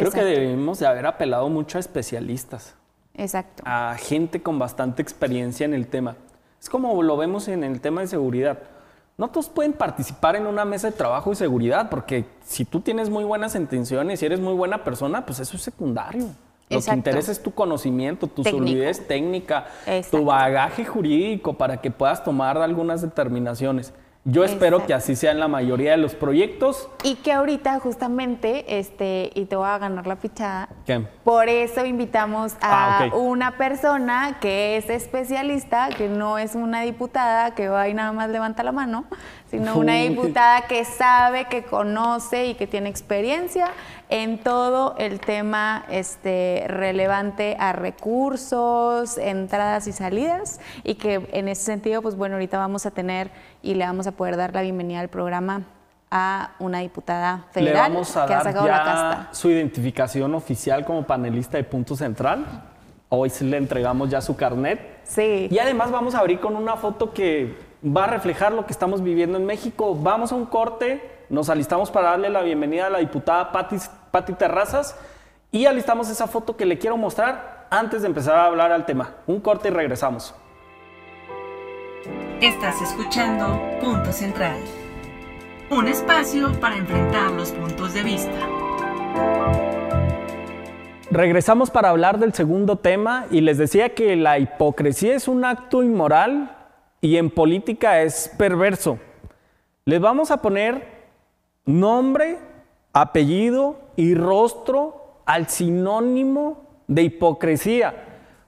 [0.02, 0.40] Creo que Exacto.
[0.40, 2.74] debemos de haber apelado mucho a especialistas,
[3.14, 3.62] Exacto.
[3.66, 6.16] a gente con bastante experiencia en el tema.
[6.60, 8.58] Es como lo vemos en el tema de seguridad.
[9.18, 13.10] No todos pueden participar en una mesa de trabajo de seguridad, porque si tú tienes
[13.10, 16.22] muy buenas intenciones y eres muy buena persona, pues eso es secundario.
[16.24, 16.34] Lo
[16.68, 16.96] que Exacto.
[16.96, 18.64] interesa es tu conocimiento, tu Técnico.
[18.66, 20.18] solidez técnica, Exacto.
[20.18, 23.92] tu bagaje jurídico para que puedas tomar algunas determinaciones.
[24.24, 26.88] Yo espero que así sea en la mayoría de los proyectos.
[27.02, 31.04] Y que ahorita justamente, este, y te voy a ganar la fichada, ¿Qué?
[31.24, 37.56] por eso invitamos a Ah, una persona que es especialista, que no es una diputada
[37.56, 39.06] que va y nada más levanta la mano,
[39.50, 43.66] sino una diputada que sabe, que conoce y que tiene experiencia
[44.12, 51.62] en todo el tema este, relevante a recursos, entradas y salidas, y que en ese
[51.62, 53.30] sentido, pues bueno, ahorita vamos a tener
[53.62, 55.62] y le vamos a poder dar la bienvenida al programa
[56.10, 59.28] a una diputada Le federal vamos a que ha dar sacado la ya casta.
[59.32, 62.44] su identificación oficial como panelista de Punto Central.
[63.08, 65.00] Hoy le entregamos ya su carnet.
[65.04, 65.48] Sí.
[65.50, 69.02] Y además vamos a abrir con una foto que va a reflejar lo que estamos
[69.02, 69.94] viviendo en México.
[69.94, 73.76] Vamos a un corte, nos alistamos para darle la bienvenida a la diputada Pati,
[74.12, 74.94] Pati Terrazas
[75.50, 79.14] y alistamos esa foto que le quiero mostrar antes de empezar a hablar al tema.
[79.26, 80.34] Un corte y regresamos.
[82.40, 84.58] Estás escuchando Punto Central.
[85.70, 88.48] Un espacio para enfrentar los puntos de vista.
[91.10, 95.82] Regresamos para hablar del segundo tema y les decía que la hipocresía es un acto
[95.82, 96.56] inmoral
[97.00, 98.98] y en política es perverso.
[99.86, 100.86] Les vamos a poner
[101.64, 102.38] nombre,
[102.92, 107.94] apellido y rostro al sinónimo de hipocresía.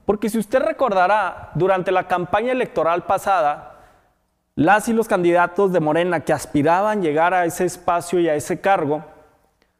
[0.05, 3.79] Porque si usted recordará, durante la campaña electoral pasada,
[4.55, 8.61] las y los candidatos de Morena que aspiraban llegar a ese espacio y a ese
[8.61, 9.03] cargo,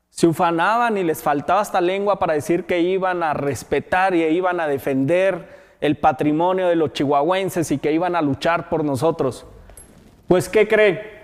[0.10, 4.60] se ufanaban y les faltaba hasta lengua para decir que iban a respetar y iban
[4.60, 9.46] a defender el patrimonio de los chihuahuenses y que iban a luchar por nosotros.
[10.28, 11.22] Pues, ¿qué cree?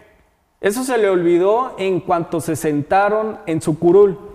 [0.62, 4.31] Eso se le olvidó en cuanto se sentaron en su curul.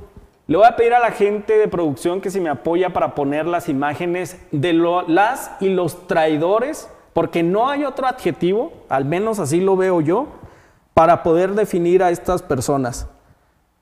[0.48, 3.46] Le voy a pedir a la gente de producción que si me apoya para poner
[3.46, 4.72] las imágenes de
[5.08, 10.28] las y los traidores, porque no hay otro adjetivo, al menos así lo veo yo,
[10.94, 13.08] para poder definir a estas personas.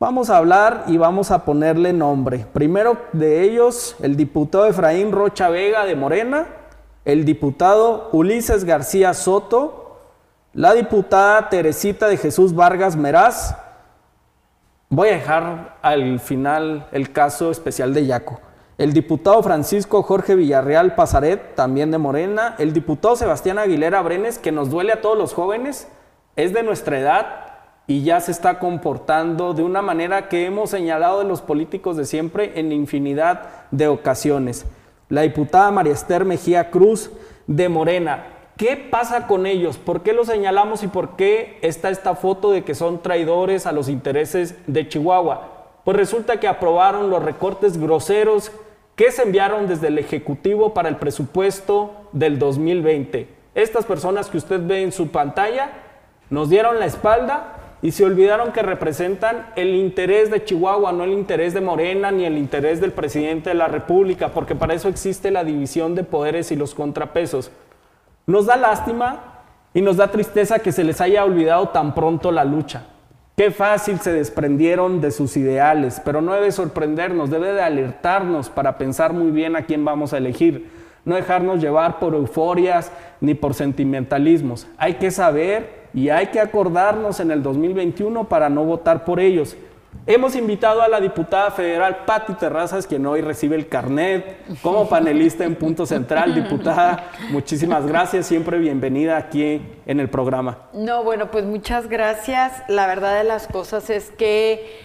[0.00, 2.46] Vamos a hablar y vamos a ponerle nombre.
[2.52, 6.46] Primero de ellos, el diputado Efraín Rocha Vega de Morena,
[7.04, 10.00] el diputado Ulises García Soto,
[10.54, 13.54] la diputada Teresita de Jesús Vargas Meraz.
[14.94, 18.38] Voy a dejar al final el caso especial de Yaco.
[18.78, 22.54] El diputado Francisco Jorge Villarreal Pazaret, también de Morena.
[22.58, 25.88] El diputado Sebastián Aguilera Brenes, que nos duele a todos los jóvenes,
[26.36, 27.26] es de nuestra edad,
[27.88, 32.04] y ya se está comportando de una manera que hemos señalado de los políticos de
[32.04, 34.64] siempre en infinidad de ocasiones.
[35.08, 37.10] La diputada María Esther Mejía Cruz
[37.48, 38.26] de Morena.
[38.56, 39.78] ¿Qué pasa con ellos?
[39.78, 43.72] ¿Por qué los señalamos y por qué está esta foto de que son traidores a
[43.72, 45.50] los intereses de Chihuahua?
[45.82, 48.52] Pues resulta que aprobaron los recortes groseros
[48.94, 53.26] que se enviaron desde el Ejecutivo para el presupuesto del 2020.
[53.56, 55.72] Estas personas que usted ve en su pantalla
[56.30, 61.12] nos dieron la espalda y se olvidaron que representan el interés de Chihuahua, no el
[61.12, 65.32] interés de Morena ni el interés del presidente de la República, porque para eso existe
[65.32, 67.50] la división de poderes y los contrapesos.
[68.26, 69.42] Nos da lástima
[69.74, 72.86] y nos da tristeza que se les haya olvidado tan pronto la lucha.
[73.36, 78.78] Qué fácil se desprendieron de sus ideales, pero no debe sorprendernos, debe de alertarnos para
[78.78, 80.70] pensar muy bien a quién vamos a elegir,
[81.04, 84.68] no dejarnos llevar por euforias ni por sentimentalismos.
[84.78, 89.56] Hay que saber y hay que acordarnos en el 2021 para no votar por ellos.
[90.06, 95.44] Hemos invitado a la diputada federal Patti Terrazas, quien hoy recibe el carnet como panelista
[95.44, 96.34] en Punto Central.
[96.42, 100.68] Diputada, muchísimas gracias, siempre bienvenida aquí en el programa.
[100.74, 102.52] No, bueno, pues muchas gracias.
[102.68, 104.78] La verdad de las cosas es que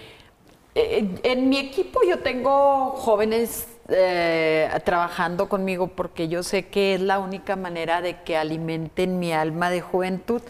[0.75, 7.01] eh, en mi equipo yo tengo jóvenes eh, trabajando conmigo porque yo sé que es
[7.01, 10.41] la única manera de que alimenten mi alma de juventud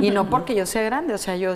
[0.00, 1.52] y no porque yo sea grande, o sea, yo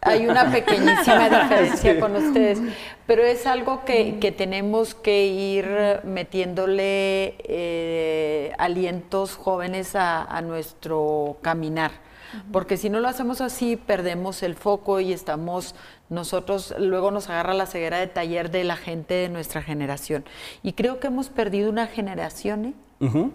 [0.00, 2.60] hay una pequeñísima diferencia con ustedes,
[3.06, 12.08] pero es algo que, tenemos que ir metiéndole eh, alientos jóvenes a nuestro caminar
[12.52, 15.74] porque si no lo hacemos así, perdemos el foco y estamos
[16.08, 20.24] nosotros, luego nos agarra la ceguera de taller de la gente de nuestra generación.
[20.62, 22.74] Y creo que hemos perdido una generación, ¿eh?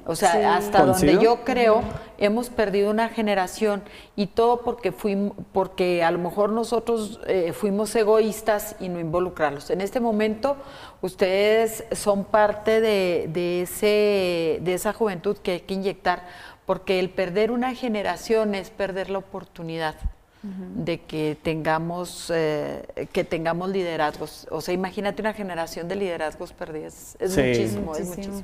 [0.06, 1.84] O sea, hasta donde yo creo,
[2.18, 3.82] hemos perdido una generación
[4.16, 9.70] y todo porque fuimos, porque a lo mejor nosotros eh, fuimos egoístas y no involucrarlos.
[9.70, 10.58] En este momento,
[11.02, 16.24] ustedes son parte de, de, ese, de esa juventud que hay que inyectar
[16.66, 19.96] porque el perder una generación es perder la oportunidad
[20.44, 24.46] de que tengamos eh, que tengamos liderazgos.
[24.52, 27.16] O sea, imagínate una generación de liderazgos perdidos.
[27.20, 28.44] Es muchísimo, es muchísimo.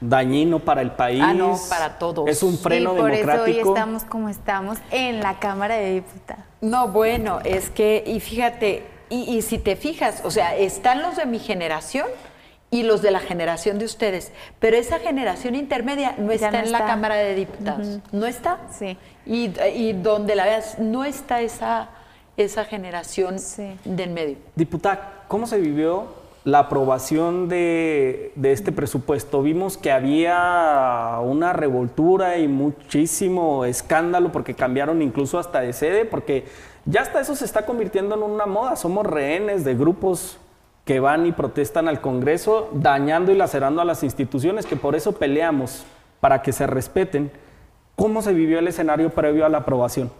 [0.00, 1.22] Dañino para el país.
[1.24, 2.28] Ah, no, para todos.
[2.28, 3.44] Es un freno por democrático.
[3.44, 6.44] Por eso hoy estamos como estamos en la Cámara de Diputados.
[6.60, 11.26] No, bueno, es que, y fíjate, y si te fijas, o sea, están los de
[11.26, 12.06] mi generación
[12.74, 14.32] y los de la generación de ustedes.
[14.58, 18.00] Pero esa generación intermedia no está en la Cámara de Diputados.
[18.10, 18.58] ¿No está?
[18.76, 18.98] Sí.
[19.24, 21.90] Y, donde la veas, no está esa,
[22.36, 23.36] esa generación
[23.84, 24.38] del medio.
[24.56, 29.40] Diputada, ¿cómo se vivió la aprobación de, de, este presupuesto?
[29.40, 36.44] Vimos que había una revoltura y muchísimo escándalo porque cambiaron incluso hasta de sede, porque
[36.86, 38.74] ya hasta eso se está convirtiendo en una moda.
[38.74, 40.38] Somos rehenes de grupos
[40.84, 45.12] que van y protestan al Congreso, dañando y lacerando a las instituciones, que por eso
[45.12, 45.84] peleamos,
[46.20, 47.32] para que se respeten.
[47.96, 50.10] ¿Cómo se vivió el escenario previo a la aprobación?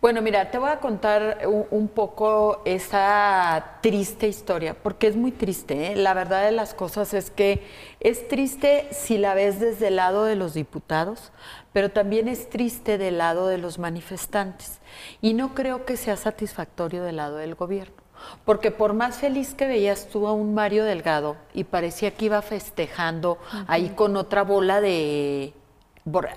[0.00, 5.92] Bueno, mira, te voy a contar un, poco esa triste historia, porque es muy triste.
[5.92, 5.96] ¿eh?
[5.96, 7.62] La verdad de las cosas es que
[7.98, 11.32] es triste si la ves desde el lado de los diputados,
[11.72, 14.78] pero también es triste del lado de los manifestantes.
[15.20, 18.03] Y no creo que sea satisfactorio del lado del gobierno.
[18.44, 22.42] Porque por más feliz que veías tú a un Mario Delgado y parecía que iba
[22.42, 25.52] festejando ahí con otra bola de,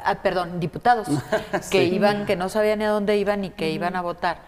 [0.04, 1.08] ah, perdón, diputados
[1.72, 4.42] que iban, que no sabían ni a dónde iban y que iban a votar.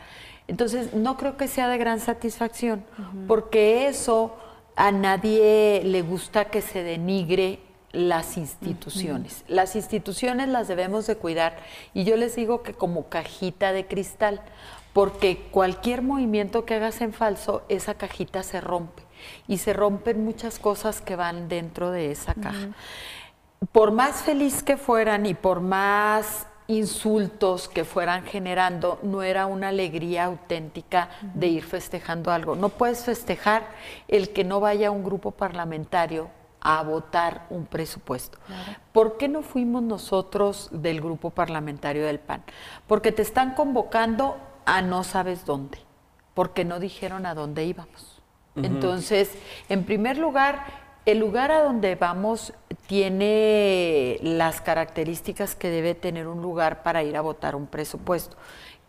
[0.47, 2.84] Entonces, no creo que sea de gran satisfacción,
[3.28, 4.36] porque eso
[4.75, 7.60] a nadie le gusta que se denigre
[7.91, 9.43] las instituciones.
[9.47, 11.58] Las instituciones las debemos de cuidar
[11.93, 14.41] y yo les digo que como cajita de cristal,
[15.00, 19.02] porque cualquier movimiento que hagas en falso, esa cajita se rompe
[19.48, 22.72] y se rompen muchas cosas que van dentro de esa caja.
[23.72, 29.70] Por más feliz que fueran y por más insultos que fueran generando, no era una
[29.70, 32.58] alegría auténtica de ir festejando algo.
[32.58, 33.70] No puedes festejar
[34.10, 38.38] el que no vaya un grupo parlamentario a votar un presupuesto.
[38.92, 42.44] ¿Por qué no fuimos nosotros del grupo parlamentario del PAN?
[42.86, 44.36] Porque te están convocando
[44.70, 45.80] a no sabes dónde,
[46.34, 48.22] porque no dijeron a dónde íbamos.
[48.56, 49.32] Entonces,
[49.70, 50.66] en primer lugar,
[51.06, 52.54] el lugar a donde vamos
[52.88, 58.36] tiene las características que debe tener un lugar para ir a votar un presupuesto,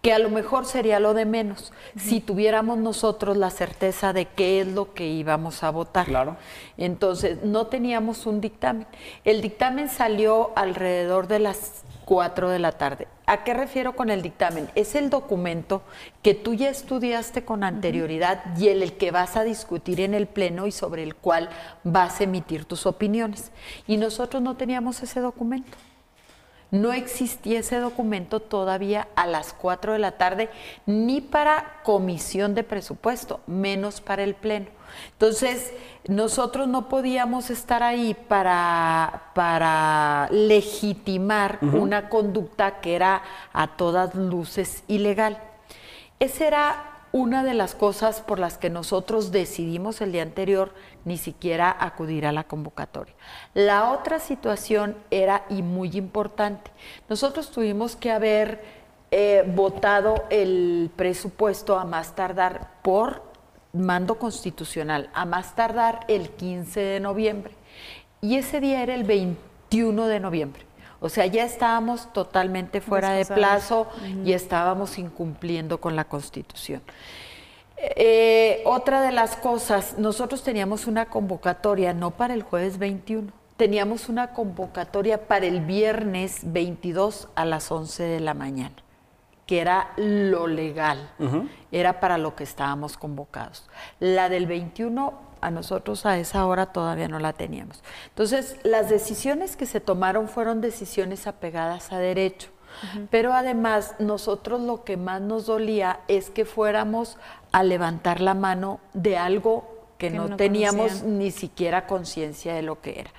[0.03, 4.61] que a lo mejor sería lo de menos si tuviéramos nosotros la certeza de qué
[4.61, 6.07] es lo que íbamos a votar.
[6.07, 6.37] Claro.
[6.76, 8.87] Entonces, no teníamos un dictamen.
[9.24, 13.06] El dictamen salió alrededor de las 4 de la tarde.
[13.24, 14.68] ¿A qué refiero con el dictamen?
[14.74, 15.82] Es el documento
[16.22, 20.26] que tú ya estudiaste con anterioridad y el, el, que vas a discutir en el
[20.26, 21.50] Pleno y sobre el cual
[21.84, 23.52] vas a emitir tus opiniones.
[23.86, 25.78] Y nosotros no teníamos ese documento.
[26.72, 30.50] No existía ese documento todavía a las 4 de la tarde,
[30.86, 34.66] ni para comisión de presupuesto, menos para el Pleno.
[35.12, 35.72] Entonces,
[36.09, 43.22] nosotros no podíamos estar ahí para, para legitimar una conducta que era
[43.53, 45.38] a todas luces ilegal.
[46.18, 50.72] Esa era una de las cosas por las que nosotros decidimos el día anterior
[51.05, 53.14] ni siquiera acudir a la convocatoria.
[53.55, 56.70] La otra situación era y muy importante.
[57.09, 58.62] Nosotros tuvimos que haber
[59.11, 63.30] eh, votado el presupuesto a más tardar por
[63.73, 67.55] mando constitucional a más tardar el 15 de noviembre.
[68.21, 70.62] Y ese día era el 21 de noviembre.
[71.01, 73.89] O sea, ya estábamos totalmente fuera de plazo
[74.25, 76.83] y estábamos incumpliendo con la Constitución.
[77.79, 84.11] Eh, otra de las cosas, nosotros teníamos una convocatoria, no para el jueves 21, teníamos
[84.11, 88.75] una convocatoria para el viernes 22 a las 11 de la mañana
[89.51, 91.11] que era lo legal,
[91.72, 93.68] era para lo que estábamos convocados.
[93.98, 97.82] La del 21 a nosotros a esa hora todavía no la teníamos.
[98.11, 102.51] Entonces, las decisiones que se tomaron fueron decisiones apegadas a derecho.
[103.11, 107.18] Pero además, nosotros lo que más nos dolía es que fuéramos
[107.51, 113.01] a levantar la mano de algo que, no, teníamos ni siquiera conciencia de lo que
[113.01, 113.11] era.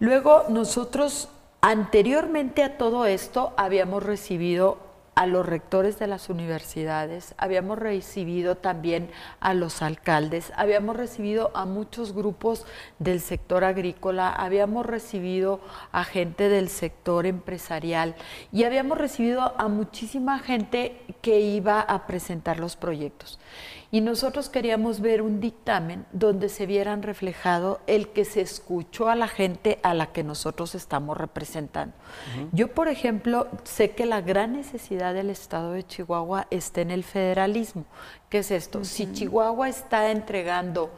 [0.00, 1.28] Luego, nosotros,
[1.60, 9.10] anteriormente a todo esto, habíamos recibido a los rectores de las universidades, habíamos recibido también
[9.40, 12.64] a los alcaldes, habíamos recibido a muchos grupos
[12.98, 15.60] del sector agrícola, habíamos recibido
[15.92, 18.14] a gente del sector empresarial
[18.52, 23.38] y habíamos recibido a muchísima gente que iba a presentar los proyectos.
[23.94, 29.14] Y nosotros queríamos ver un dictamen donde se vieran reflejado el que se escuchó a
[29.14, 31.94] la gente a la que nosotros estamos representando.
[32.52, 37.04] Yo, por ejemplo, sé que la gran necesidad del Estado de Chihuahua está en el
[37.04, 37.84] federalismo.
[38.30, 38.82] ¿Qué es esto?
[38.82, 40.90] Si Chihuahua está entregando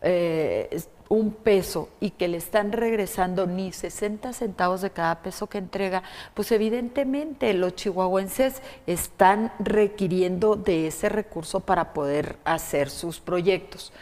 [0.00, 0.82] eh,
[1.12, 6.02] un peso y que le están regresando ni 60 centavos de cada peso que entrega,
[6.32, 13.92] pues evidentemente los chihuahuenses están requiriendo de ese recurso para poder hacer sus proyectos.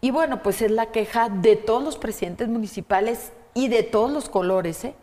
[0.00, 4.28] Y bueno, pues es la queja de todos los presidentes municipales y de todos los
[4.28, 4.94] colores, ¿eh?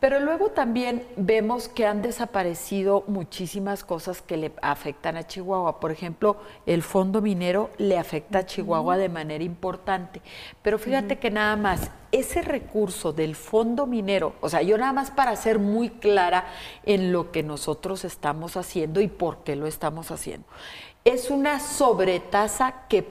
[0.00, 5.78] Pero luego también vemos que han desaparecido muchísimas cosas que le afectan a Chihuahua.
[5.78, 10.22] Por ejemplo, el fondo minero le afecta a Chihuahua de manera importante.
[10.62, 15.10] Pero fíjate que nada más, ese recurso del fondo minero, o sea, yo nada más
[15.10, 16.46] para ser muy clara
[16.86, 20.46] en lo que nosotros estamos haciendo y por qué lo estamos haciendo
[21.06, 23.06] es una sobretasa que,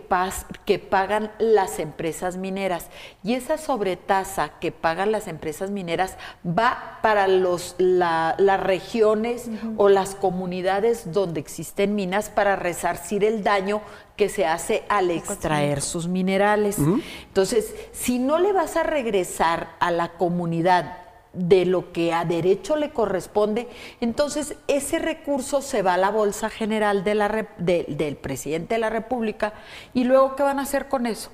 [0.66, 2.88] que, pagan las empresas mineras.
[3.24, 10.14] Y esa sobretasa que pagan las empresas mineras va para los, las regiones o las
[10.14, 13.82] comunidades donde existen minas para resarcir el daño
[14.18, 16.78] que se hace al extraer sus minerales.
[16.78, 21.05] Entonces, si no le vas a regresar a la comunidad
[21.36, 23.68] de lo que a derecho le corresponde,
[24.02, 28.90] entonces ese recurso se va a la Bolsa General de la, del presidente de la
[28.90, 29.54] República
[29.94, 31.30] y luego ¿qué van a hacer con eso?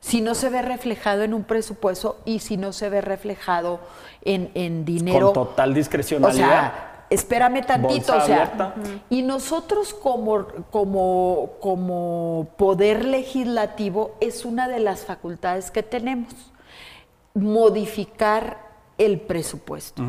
[0.00, 3.80] Si no se ve reflejado en un presupuesto y si no se ve reflejado
[4.24, 5.32] en, dinero.
[5.32, 6.44] Con total discrecionalidad.
[6.44, 8.74] O sea, espérame tantito, o sea,
[9.10, 16.34] y nosotros como, como, como poder legislativo es una de las facultades que tenemos,
[17.34, 18.61] modificar
[18.98, 20.02] el presupuesto.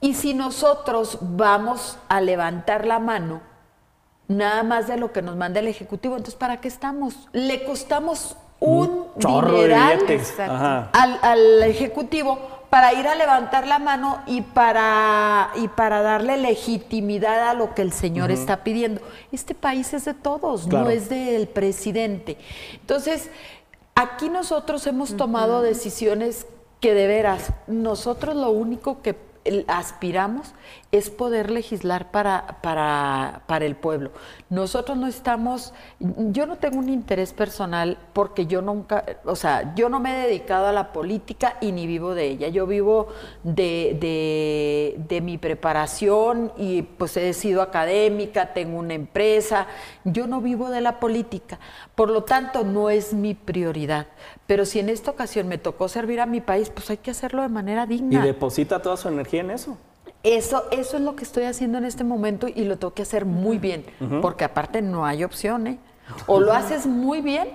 [0.00, 3.42] Y si nosotros vamos a levantar la mano,
[4.28, 7.28] nada más de lo que nos manda el Ejecutivo, entonces ¿para qué estamos?
[7.32, 10.00] Le costamos un, dineral
[10.92, 12.38] al, Ejecutivo
[12.70, 17.82] para ir a levantar la mano y para, y para darle legitimidad a lo que
[17.82, 19.02] el Señor está pidiendo.
[19.32, 22.38] Este país es de todos, no es del presidente.
[22.74, 23.28] Entonces,
[23.94, 26.46] aquí nosotros hemos tomado decisiones
[26.80, 29.16] que de veras, nosotros lo único que
[29.68, 30.54] aspiramos
[30.92, 34.10] es poder legislar para, para, para, el pueblo.
[34.48, 39.88] Nosotros no estamos, yo no tengo un interés personal porque yo nunca, o sea, yo
[39.88, 42.48] no me he dedicado a la política y ni vivo de ella.
[42.48, 43.06] Yo vivo
[43.44, 49.68] de, de, de mi preparación y pues he sido académica, tengo una empresa,
[50.04, 51.60] yo no vivo de la política.
[51.94, 54.08] Por lo tanto, no es mi prioridad.
[54.48, 57.42] Pero si en esta ocasión me tocó servir a mi país, pues hay que hacerlo
[57.42, 58.18] de manera digna.
[58.18, 59.78] Y deposita toda su energía en eso.
[60.22, 63.24] Eso, eso es lo que estoy haciendo en este momento y lo tengo que hacer
[63.24, 63.86] muy bien,
[64.20, 65.78] porque aparte no hay opción, ¿eh?
[66.26, 67.48] O lo haces muy bien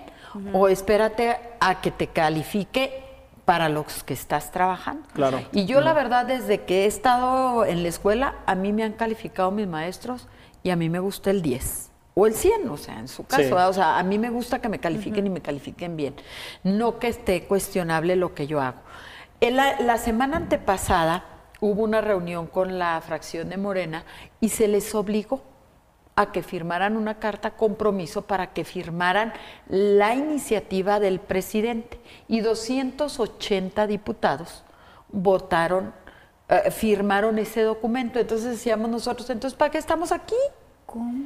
[0.53, 3.03] o espérate a que te califique
[3.45, 5.07] para los que estás trabajando.
[5.13, 5.41] Claro.
[5.51, 8.93] Y yo la verdad desde que he estado en la escuela, a mí me han
[8.93, 10.27] calificado mis maestros
[10.63, 13.55] y a mí me gusta el 10 o el 100, o sea, en su caso,
[13.55, 16.15] o sea, a mí me gusta que me califiquen y me califiquen bien,
[16.63, 18.79] no que esté cuestionable lo que yo hago.
[19.41, 21.34] En la, la semana antepasada
[21.65, 24.05] hubo una reunión con la fracción de Morena
[24.39, 25.41] y se les obligó
[26.15, 29.33] a que firmaran una carta compromiso para que firmaran
[29.67, 34.63] la iniciativa del presidente y 280 diputados
[35.09, 35.91] votaron,
[36.49, 38.19] eh, firmaron ese documento.
[38.19, 40.35] Entonces decíamos nosotros, entonces, ¿para qué estamos aquí?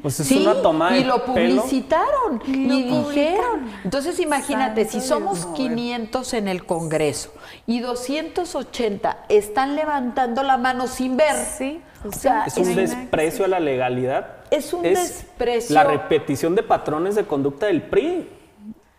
[0.02, 3.70] Pues es una toma y lo publicitaron y, dijeron.
[3.84, 7.34] Entonces imagínate, si somos 500 en el Congreso
[7.68, 11.36] y 280 están levantando la mano sin ver.
[11.36, 11.82] Sí.
[12.06, 14.38] O sea, es un desprecio a la legalidad.
[14.52, 15.74] Es un desprecio.
[15.74, 18.39] La repetición de patrones de conducta del PRI.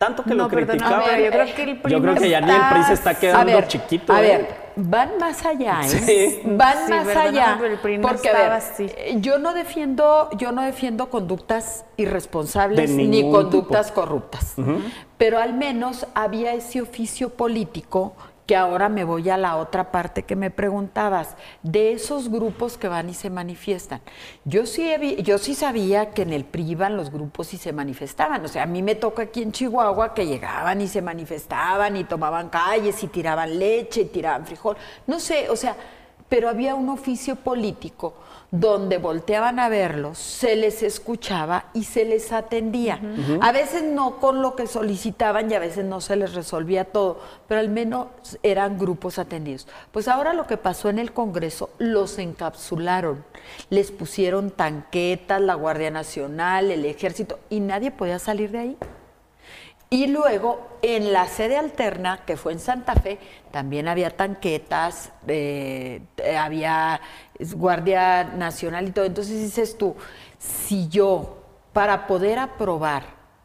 [0.00, 1.02] Tanto que lo criticaban.
[1.22, 3.60] yo creo que el PRI, yo creo que ya ni el PRI se está quedando
[3.68, 4.14] chiquito.
[4.14, 4.28] A ¿eh?
[4.28, 6.40] ver, van más allá, ¿eh?
[6.42, 7.60] Van más allá.
[8.00, 14.54] porque a ver, eh, yo no defiendo, yo no defiendo conductas irresponsables ni conductas corruptas.
[15.18, 18.14] Pero al menos había ese oficio político
[18.50, 22.88] que ahora me voy a la otra parte que me preguntabas, de esos grupos que
[22.88, 24.00] van y se manifiestan.
[24.44, 24.90] Yo sí,
[25.22, 28.44] yo sí sabía que en el PRI los grupos y se manifestaban.
[28.44, 32.02] O sea, a mí me toca aquí en Chihuahua que llegaban y se manifestaban y
[32.02, 34.76] tomaban calles y tiraban leche y tiraban frijol.
[35.06, 35.76] No sé, o sea,
[36.30, 38.14] pero había un oficio político
[38.52, 43.00] donde volteaban a verlos, se les escuchaba y se les atendía.
[43.40, 47.20] A veces no con lo que solicitaban y a veces no se les resolvía todo,
[47.46, 48.06] pero al menos
[48.42, 49.68] eran grupos atendidos.
[49.92, 53.24] Pues ahora lo que pasó en el Congreso, los encapsularon,
[53.68, 58.76] les pusieron tanquetas, la Guardia Nacional, el Ejército, y nadie podía salir de ahí.
[59.92, 63.18] Y luego en la sede alterna, que fue en Santa Fe,
[63.50, 66.02] también había tanquetas, eh,
[66.38, 67.00] había
[67.40, 69.04] Guardia Nacional y todo.
[69.04, 69.96] Entonces dices tú,
[70.38, 73.02] si yo, para poder aprobar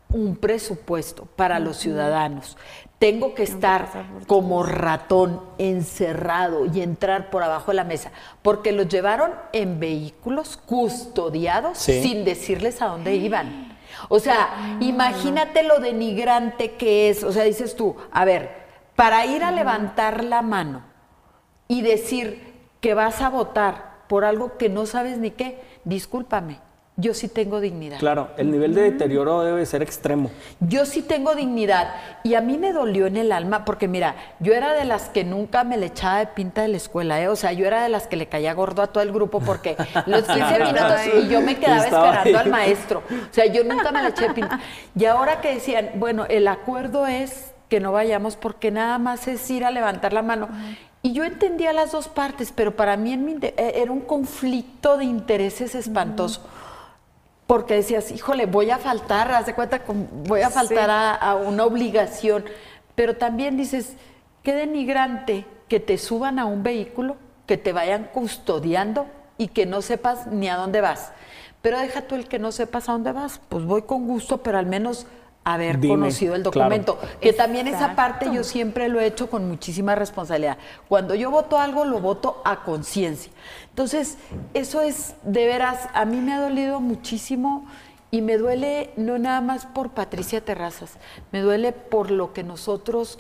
[0.10, 2.58] un presupuesto para los ciudadanos,
[3.00, 3.88] tengo que estar
[4.28, 8.12] como ratón encerrado y entrar por abajo de la mesa,
[8.44, 13.75] porque los llevaron en vehículos custodiados sin decirles a dónde iban.
[14.10, 17.24] O sea, imagínate lo denigrante que es.
[17.24, 20.84] O sea, dices tú, a ver, para ir a levantar la mano
[21.68, 26.60] y decir que vas a votar por algo que no sabes ni qué, discúlpame,
[26.98, 28.00] yo sí tengo dignidad.
[28.00, 30.32] Claro, el nivel de deterioro debe ser extremo.
[30.62, 31.94] Yo sí tengo dignidad
[32.24, 35.26] y a mí me dolió en el alma porque mira, yo era de las que
[35.26, 37.28] nunca me le echaba de pinta de la escuela, ¿eh?
[37.28, 39.76] o sea, yo era de las que le caía gordo a todo el grupo porque
[40.06, 44.02] los 15 minutos y yo me quedaba esperando al maestro, o sea, yo nunca me
[44.02, 44.62] le eché de pinta.
[44.98, 49.50] Y ahora que decían, bueno, el acuerdo es que no vayamos porque nada más es
[49.50, 50.48] ir a levantar la mano.
[51.02, 55.76] Y yo entendía las dos partes, pero para mí eh, era un conflicto de intereses
[55.76, 56.42] espantoso
[57.48, 59.82] porque decías, híjole, voy a faltar, haz de cuenta,
[60.28, 62.46] voy a faltar a, una obligación.
[62.96, 63.94] Pero también dices,
[64.44, 69.06] qué denigrante que te suban a un vehículo, que te vayan custodiando
[69.38, 71.12] y que no sepas ni a dónde vas.
[71.62, 74.58] Pero deja tú el que no sepas a dónde vas, pues voy con gusto, pero
[74.58, 75.06] al menos
[75.46, 77.00] haber conocido el documento.
[77.22, 80.58] Que también esa parte yo siempre lo he hecho con muchísima responsabilidad.
[80.90, 83.32] Cuando yo voto algo, lo voto a conciencia.
[83.70, 84.18] Entonces,
[84.54, 87.66] eso es de veras, a mí me ha dolido muchísimo
[88.10, 90.98] y me duele no nada más por Patricia Terrazas,
[91.32, 93.18] me duele por lo que nosotros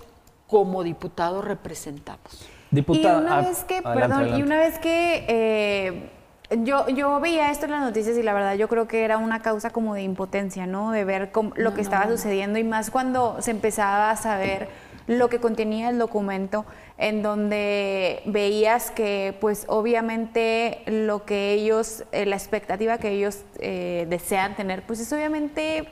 [0.47, 2.47] como diputados representamos.
[2.71, 6.09] Diputada, y una vez que, perdón, y una vez que eh,
[6.49, 9.41] yo, yo veía esto en las noticias y la verdad yo creo que era una
[9.41, 10.91] causa como de impotencia, ¿no?
[10.91, 14.69] De ver lo que estaba sucediendo y más cuando se empezaba a saber
[15.07, 16.65] lo que contenía el documento,
[16.97, 24.07] en donde veías que pues obviamente lo que ellos, eh, la expectativa que ellos eh,
[24.09, 25.87] desean tener, pues es obviamente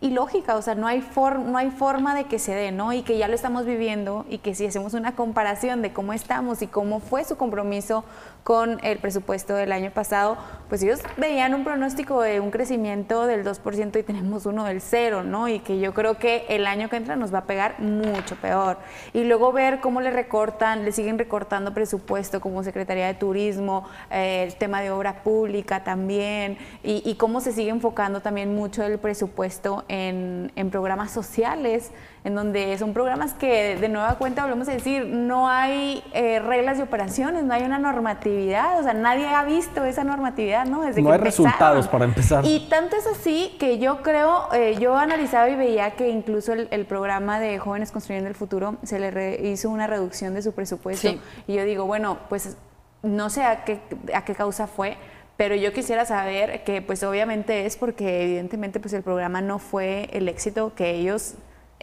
[0.00, 1.02] ilógica, o sea, no hay,
[1.46, 2.92] no hay forma de que se dé, ¿no?
[2.92, 6.60] Y que ya lo estamos viviendo y que si hacemos una comparación de cómo estamos
[6.60, 8.04] y cómo fue su compromiso
[8.44, 10.36] con el presupuesto del año pasado,
[10.68, 15.24] pues ellos veían un pronóstico de un crecimiento del 2% y tenemos uno del cero,
[15.24, 15.48] ¿no?
[15.48, 18.76] Y que yo creo que el año que entra nos va a pegar mucho peor.
[19.14, 24.44] Y luego ver cómo le recortan, le siguen recortando presupuesto como Secretaría de Turismo, eh,
[24.46, 29.84] el tema de obra pública también, y, cómo se sigue enfocando también mucho el presupuesto
[29.88, 31.92] en programas sociales
[32.24, 36.78] en donde son programas que de nueva cuenta volvemos a decir, no hay eh, reglas
[36.78, 40.80] de operaciones, no hay una normatividad, o sea, nadie ha visto esa normatividad, ¿no?
[40.80, 42.42] Desde no hay resultados para empezar.
[42.46, 46.86] Y tanto es así que yo creo, eh, yo analizaba y veía que incluso el,
[46.86, 51.14] programa de Jóvenes Construyendo el Futuro se le hizo una reducción de su presupuesto.
[51.46, 52.56] Y yo digo, bueno, pues
[53.02, 53.80] no sé a qué,
[54.14, 54.96] a qué causa fue,
[55.36, 60.08] pero yo quisiera saber que pues obviamente es porque evidentemente pues el programa no fue
[60.12, 61.34] el éxito que ellos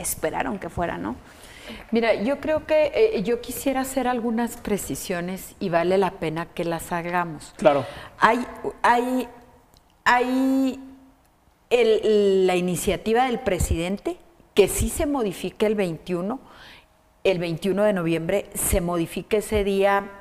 [0.01, 1.15] esperaron que fuera, ¿no?
[1.91, 6.65] Mira, yo creo que eh, yo quisiera hacer algunas precisiones y vale la pena que
[6.65, 7.53] las hagamos.
[7.57, 7.85] Claro.
[8.19, 8.45] Hay,
[8.81, 9.27] hay,
[10.03, 10.79] hay
[11.69, 14.17] la iniciativa del presidente
[14.53, 16.39] que sí se modifica el 21,
[17.23, 20.11] el 21 de noviembre, se modifica ese día,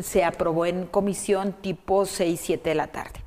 [0.00, 3.22] se aprobó en comisión tipo 6, 7 de la tarde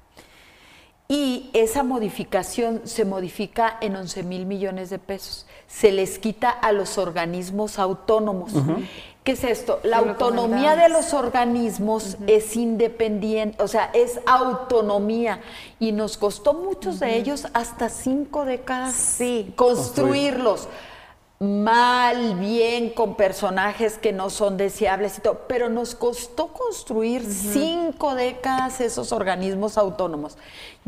[1.07, 5.44] y esa modificación se modifica en 11 mil millones de pesos.
[5.67, 8.51] Se les quita a los organismos autónomos.
[9.23, 9.79] ¿Qué es esto?
[9.83, 15.41] La autonomía de los organismos es independiente, o sea, es autonomía.
[15.79, 19.19] Y nos costó muchos de ellos hasta cinco décadas
[19.55, 20.67] construirlos
[21.45, 28.15] mal, bien, con personajes que no son deseables y todo, pero nos costó construir cinco
[28.15, 30.37] décadas esos organismos autónomos.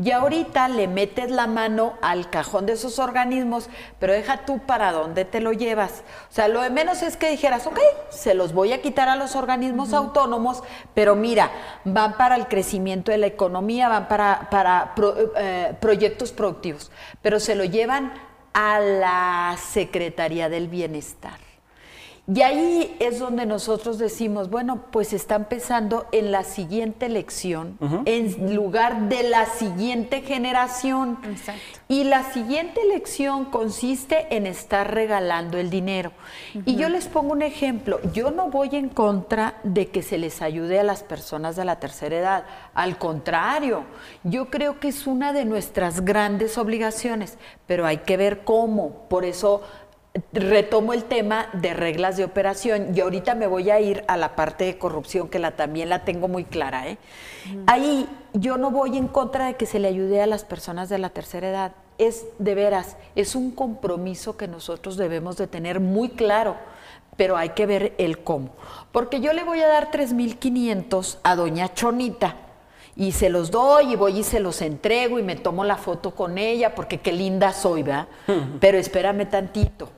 [0.02, 4.92] Y ahorita le metes la mano al cajón de esos organismos, pero deja tú para
[4.92, 6.04] dónde te lo llevas.
[6.30, 7.80] O sea, lo de menos es que dijeras, ok,
[8.10, 10.62] se los voy a quitar a los organismos autónomos,
[10.94, 11.50] pero mira,
[11.84, 14.94] van para el crecimiento de la economía, van para, para
[15.36, 16.90] eh, proyectos productivos,
[17.20, 18.27] pero se lo llevan
[18.60, 21.47] a la Secretaría del Bienestar.
[22.30, 28.54] Y ahí es donde nosotros decimos, bueno, pues está empezando en la siguiente elección, en
[28.54, 31.16] lugar de la siguiente generación.
[31.88, 36.12] Y la siguiente elección consiste en estar regalando el dinero.
[36.66, 40.42] Y yo les pongo un ejemplo, yo no voy en contra de que se les
[40.42, 43.84] ayude a las personas de la tercera edad, al contrario,
[44.22, 49.08] yo creo que es una de nuestras grandes obligaciones, pero hay que ver cómo.
[49.08, 49.62] Por eso
[50.32, 54.36] retomo el tema de reglas de operación y ahorita me voy a ir a la
[54.36, 56.88] parte de corrupción que la, también la tengo muy clara.
[56.88, 56.98] ¿eh?
[57.66, 60.98] Ahí yo no voy en contra de que se le ayude a las personas de
[60.98, 61.72] la tercera edad.
[61.98, 66.56] Es de veras, es un compromiso que nosotros debemos de tener muy claro,
[67.16, 68.50] pero hay que ver el cómo.
[68.92, 72.47] Porque yo le voy a dar 3.500 a doña Chonita
[72.98, 76.16] y se los doy y voy y se los entrego y me tomo la foto
[76.16, 78.08] con ella porque qué linda soy, ¿verdad?
[78.60, 79.88] Pero espérame tantito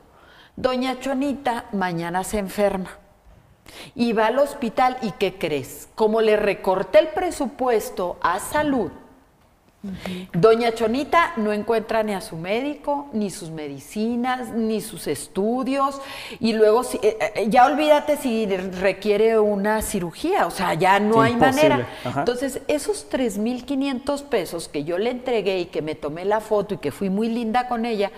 [0.54, 2.98] Doña Chonita mañana se enferma
[3.94, 5.88] y va al hospital y ¿qué crees?
[5.94, 8.90] Como le recorté el presupuesto a salud,
[10.34, 16.00] Doña Chonita no encuentra ni a su médico, ni sus medicinas, ni sus estudios,
[16.38, 21.34] y luego eh, eh, ya olvídate si requiere una cirugía, o sea, ya no hay
[21.34, 21.88] manera.
[22.04, 26.78] Entonces, esos 3.500 pesos que yo le entregué y que me tomé la foto y
[26.78, 28.10] que fui muy linda con ella,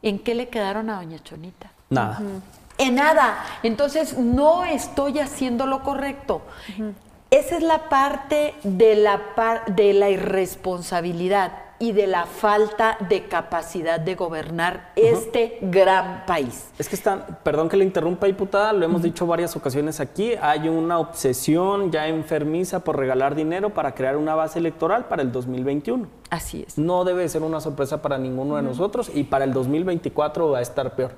[0.00, 1.72] ¿en qué le quedaron a doña Chonita?
[1.90, 2.20] Nada.
[2.78, 3.44] En nada.
[3.64, 6.42] Entonces no estoy haciendo lo correcto.
[7.34, 9.20] Esa es la parte de la,
[9.66, 16.68] de la irresponsabilidad y de la falta de capacidad de gobernar este gran país.
[16.78, 20.68] Es que están, perdón que le interrumpa, diputada, lo hemos dicho varias ocasiones aquí, hay
[20.68, 26.06] una obsesión ya enfermiza por regalar dinero para crear una base electoral para el 2021.
[26.30, 26.78] Así es.
[26.78, 30.62] No debe ser una sorpresa para ninguno de nosotros y para el 2024 va a
[30.62, 31.10] estar peor.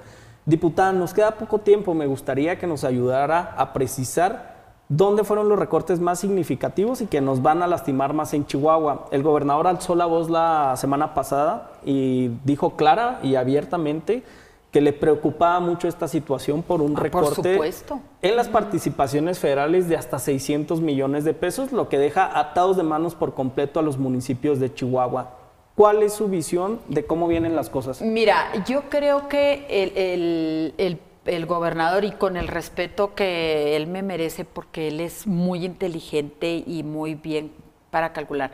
[0.47, 4.56] Diputada, nos queda poco tiempo, me gustaría que nos ayudara a precisar
[4.89, 9.07] ¿Dónde fueron los recortes más significativos y que nos van a lastimar más en Chihuahua?
[9.11, 14.22] El gobernador alzó la voz la semana pasada y dijo clara y abiertamente
[14.70, 17.59] que le preocupaba mucho esta situación por un ah, recorte
[18.22, 22.82] en las participaciones federales de hasta 600 millones de pesos, lo que deja atados de
[22.84, 25.30] manos por completo a los municipios de Chihuahua.
[25.74, 28.03] ¿Cuál es su visión de cómo vienen las cosas?
[28.03, 30.99] Mira, yo creo que el el
[31.47, 36.83] gobernador y con el respeto que él me merece porque él es muy inteligente y
[36.83, 37.53] muy bien
[37.97, 38.51] para calcular.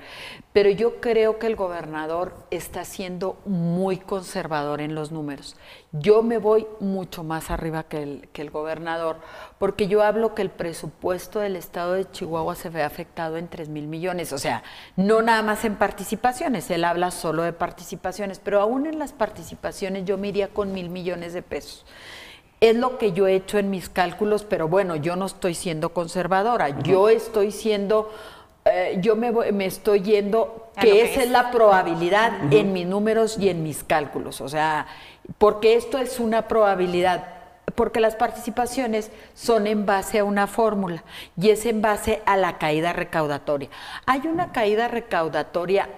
[0.53, 5.57] Pero yo creo que el gobernador está siendo muy conservador en los números.
[5.91, 9.17] Yo me voy mucho más arriba que el, que el gobernador,
[9.59, 13.69] porque yo hablo que el presupuesto del estado de Chihuahua se ve afectado en 3
[13.69, 14.63] mil millones, o sea,
[14.95, 20.05] no nada más en participaciones, él habla solo de participaciones, pero aún en las participaciones
[20.05, 21.85] yo me iría con mil millones de pesos.
[22.63, 25.93] Es lo que yo he hecho en mis cálculos, pero bueno, yo no estoy siendo
[25.93, 28.09] conservadora, yo estoy siendo
[28.65, 31.31] eh, yo me, me, estoy yendo, que esa es.
[31.31, 34.41] la probabilidad en mis números y en mis cálculos.
[34.41, 34.87] O sea,
[35.39, 37.27] porque esto es una probabilidad,
[37.75, 41.03] porque las participaciones son en base a una fórmula
[41.37, 43.69] y es en base a la caída recaudatoria.
[44.07, 45.89] Hay una caída recaudatoria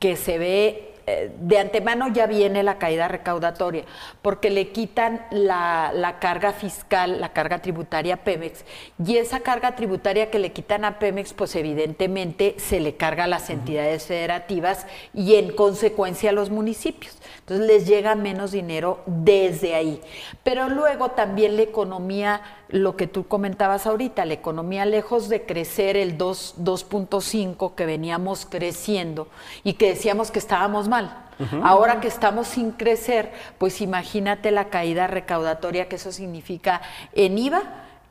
[0.00, 3.84] que se ve eh, de antemano ya viene la caída recaudatoria,
[4.22, 8.64] porque le quitan la, la, carga fiscal, la carga tributaria a Pemex,
[9.04, 13.28] y esa carga tributaria que le quitan a Pemex, pues evidentemente se le carga a
[13.28, 17.16] las entidades federativas y en consecuencia a los municipios.
[17.46, 20.00] Entonces les llega menos dinero desde ahí.
[20.42, 25.96] Pero luego también la economía, lo que tú comentabas ahorita, la economía lejos de crecer
[25.96, 29.28] el 2.5 que veníamos creciendo
[29.62, 31.22] y que decíamos que estábamos mal.
[31.62, 36.82] Ahora que estamos sin crecer, pues imagínate la caída recaudatoria que eso significa
[37.14, 37.62] en IVA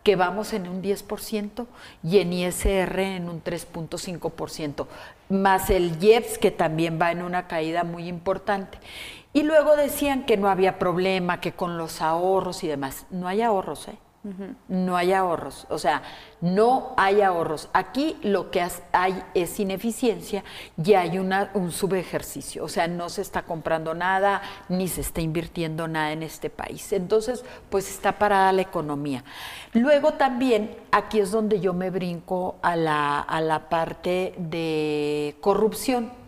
[0.04, 1.66] que vamos en un 10%
[2.04, 4.86] y en ISR en un 3.5%,
[5.30, 8.78] más el IEPS que también va en una caída muy importante.
[9.36, 13.06] Y luego decían que no había problema, que con los ahorros y demás.
[13.10, 13.98] No hay ahorros, ¿eh?
[14.70, 16.02] No hay ahorros, o sea,
[16.42, 17.70] no hay ahorros.
[17.74, 20.44] Aquí lo que hay es ineficiencia
[20.82, 25.22] y hay una, un subejercicio, o sea, no se está comprando nada ni se está
[25.22, 26.92] invirtiendo nada en este país.
[26.94, 29.24] Entonces, pues está parada la economía.
[29.74, 36.25] Luego también, aquí es donde yo me brinco a la, a la parte de corrupción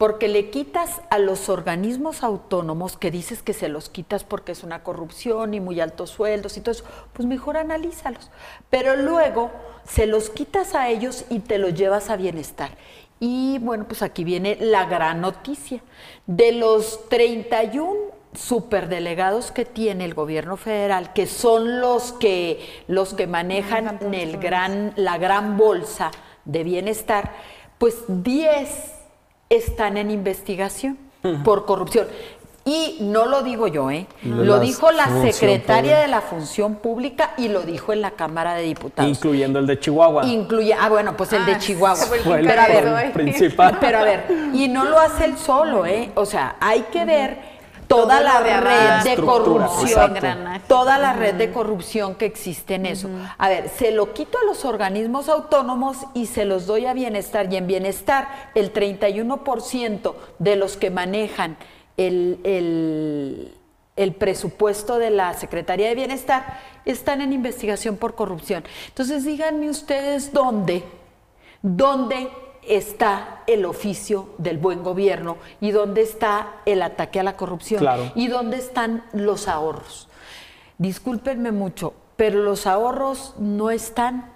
[0.00, 4.62] porque le quitas a los organismos autónomos que dices que se los quitas porque es
[4.62, 8.30] una corrupción y muy altos sueldos y todo eso, pues mejor analízalos.
[8.70, 9.50] Pero luego
[9.84, 12.70] se los quitas a ellos y te los llevas a bienestar.
[13.20, 15.82] Y bueno, pues aquí viene la gran noticia.
[16.26, 17.94] De los 31
[18.32, 24.94] superdelegados que tiene el gobierno federal, que son los que, los que manejan el gran,
[24.96, 26.10] la gran bolsa
[26.46, 27.32] de bienestar,
[27.76, 28.99] pues 10
[29.50, 30.96] están en investigación
[31.44, 32.06] por corrupción.
[32.64, 34.06] Y no lo digo yo, ¿eh?
[34.22, 38.62] lo dijo la secretaria de la Función Pública y lo dijo en la Cámara de
[38.62, 39.10] Diputados.
[39.10, 40.26] Incluyendo el de Chihuahua.
[40.26, 41.96] Incluye, ah, bueno, pues el de Chihuahua.
[41.96, 43.78] Fue el, pero a ver, principal.
[43.80, 46.10] Pero a ver, y no lo hace él solo, ¿eh?
[46.14, 47.38] O sea, hay que ver
[47.90, 50.14] toda la red de corrupción,
[50.68, 53.08] toda la red de corrupción que existe en eso.
[53.36, 57.52] A ver, se lo quito a los organismos autónomos y se los doy a bienestar.
[57.52, 61.56] Y en bienestar, el 31% de los que manejan
[61.96, 63.54] el, el,
[63.96, 68.62] el presupuesto de la Secretaría de Bienestar están en investigación por corrupción.
[68.86, 70.84] Entonces, díganme ustedes dónde,
[71.60, 72.30] dónde
[72.70, 78.28] está el oficio del buen gobierno y dónde está el ataque a la corrupción y
[78.28, 80.08] dónde están los ahorros.
[80.78, 84.30] Discúlpenme mucho, pero los ahorros no están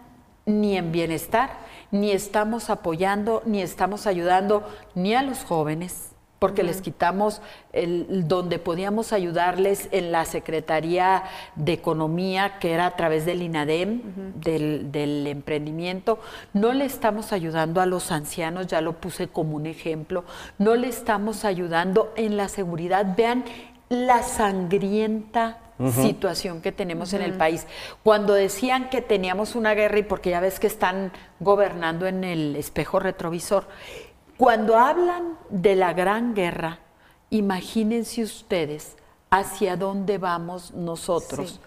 [0.46, 1.58] ni en bienestar,
[1.90, 6.13] ni estamos apoyando, ni estamos ayudando ni a los jóvenes,
[6.44, 7.40] porque les quitamos
[7.72, 11.22] el, donde podíamos ayudarles en la Secretaría
[11.56, 14.02] de Economía, que era a través del INADEM,
[14.34, 16.18] del, del, emprendimiento.
[16.52, 20.24] No le estamos ayudando a los ancianos, ya lo puse como un ejemplo.
[20.58, 23.16] No le estamos ayudando en la seguridad.
[23.16, 23.46] Vean
[23.88, 25.60] la sangrienta
[25.92, 27.66] situación que tenemos en el país.
[28.02, 32.54] Cuando decían que teníamos una guerra y porque ya ves que están gobernando en el
[32.56, 33.66] espejo retrovisor,
[34.36, 36.78] cuando hablan de la gran guerra,
[37.30, 38.96] imagínense ustedes
[39.30, 41.60] hacia dónde vamos nosotros.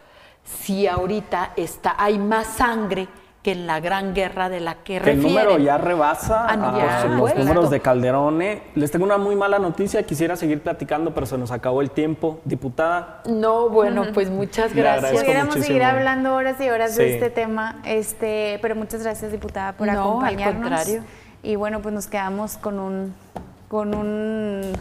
[0.43, 3.07] Si ahorita está, hay más sangre
[3.43, 7.36] que en la gran guerra de la que, El número ya rebasa ah, a los
[7.36, 8.41] números de Calderón.
[8.41, 8.63] ¿eh?
[8.76, 12.41] Les tengo una muy mala noticia, quisiera seguir platicando, pero se nos acabó el tiempo.
[12.43, 13.22] Diputada.
[13.26, 15.22] No, bueno, pues muchas gracias.
[15.22, 19.88] Pudiéramos seguir hablando horas y horas de este tema, este, pero muchas gracias, diputada, por
[19.88, 20.72] no, acompañarnos.
[20.72, 21.03] Al contrario.
[21.44, 23.16] Y bueno, pues nos quedamos con un,
[23.68, 24.74] con un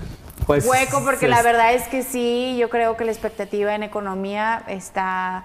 [0.46, 4.62] pues, hueco, porque la verdad es que sí, yo creo que la expectativa en economía
[4.66, 5.44] está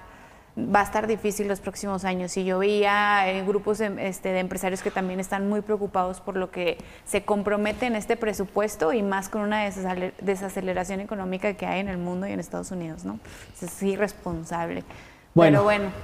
[0.58, 2.36] va a estar difícil los próximos años.
[2.38, 6.36] Y yo veía eh, grupos de, este, de empresarios que también están muy preocupados por
[6.36, 11.80] lo que se compromete en este presupuesto y más con una desaceleración económica que hay
[11.80, 13.20] en el mundo y en Estados Unidos, ¿no?
[13.62, 14.84] Es irresponsable.
[15.34, 15.64] Bueno,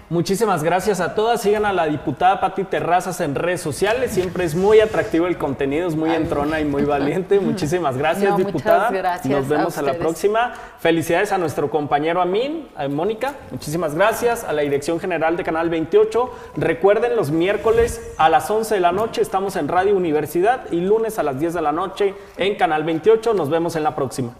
[0.09, 1.41] muchísimas gracias a todas.
[1.41, 4.11] Sigan a la diputada Pati Terrazas en redes sociales.
[4.11, 7.38] Siempre es muy atractivo el contenido, es muy entrona y muy valiente.
[7.41, 8.89] Muchísimas gracias, diputada.
[8.89, 10.53] gracias Nos vemos a, la próxima.
[10.80, 13.36] Felicidades a nuestro compañero Amin, a Mónica.
[13.51, 14.45] Muchísimas gracias.
[14.45, 16.32] A la Dirección General de Canal 28.
[16.55, 21.19] Recuerden, los miércoles a las 11 de la noche estamos en Radio Universidad y lunes
[21.19, 23.34] a las 10 de la noche en Canal 28.
[23.34, 24.34] Nos vemos en la próxima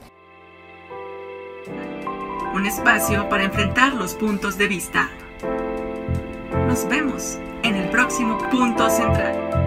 [2.58, 5.12] un espacio para enfrentar los puntos de vista.
[6.68, 9.67] Nos vemos en el próximo punto central.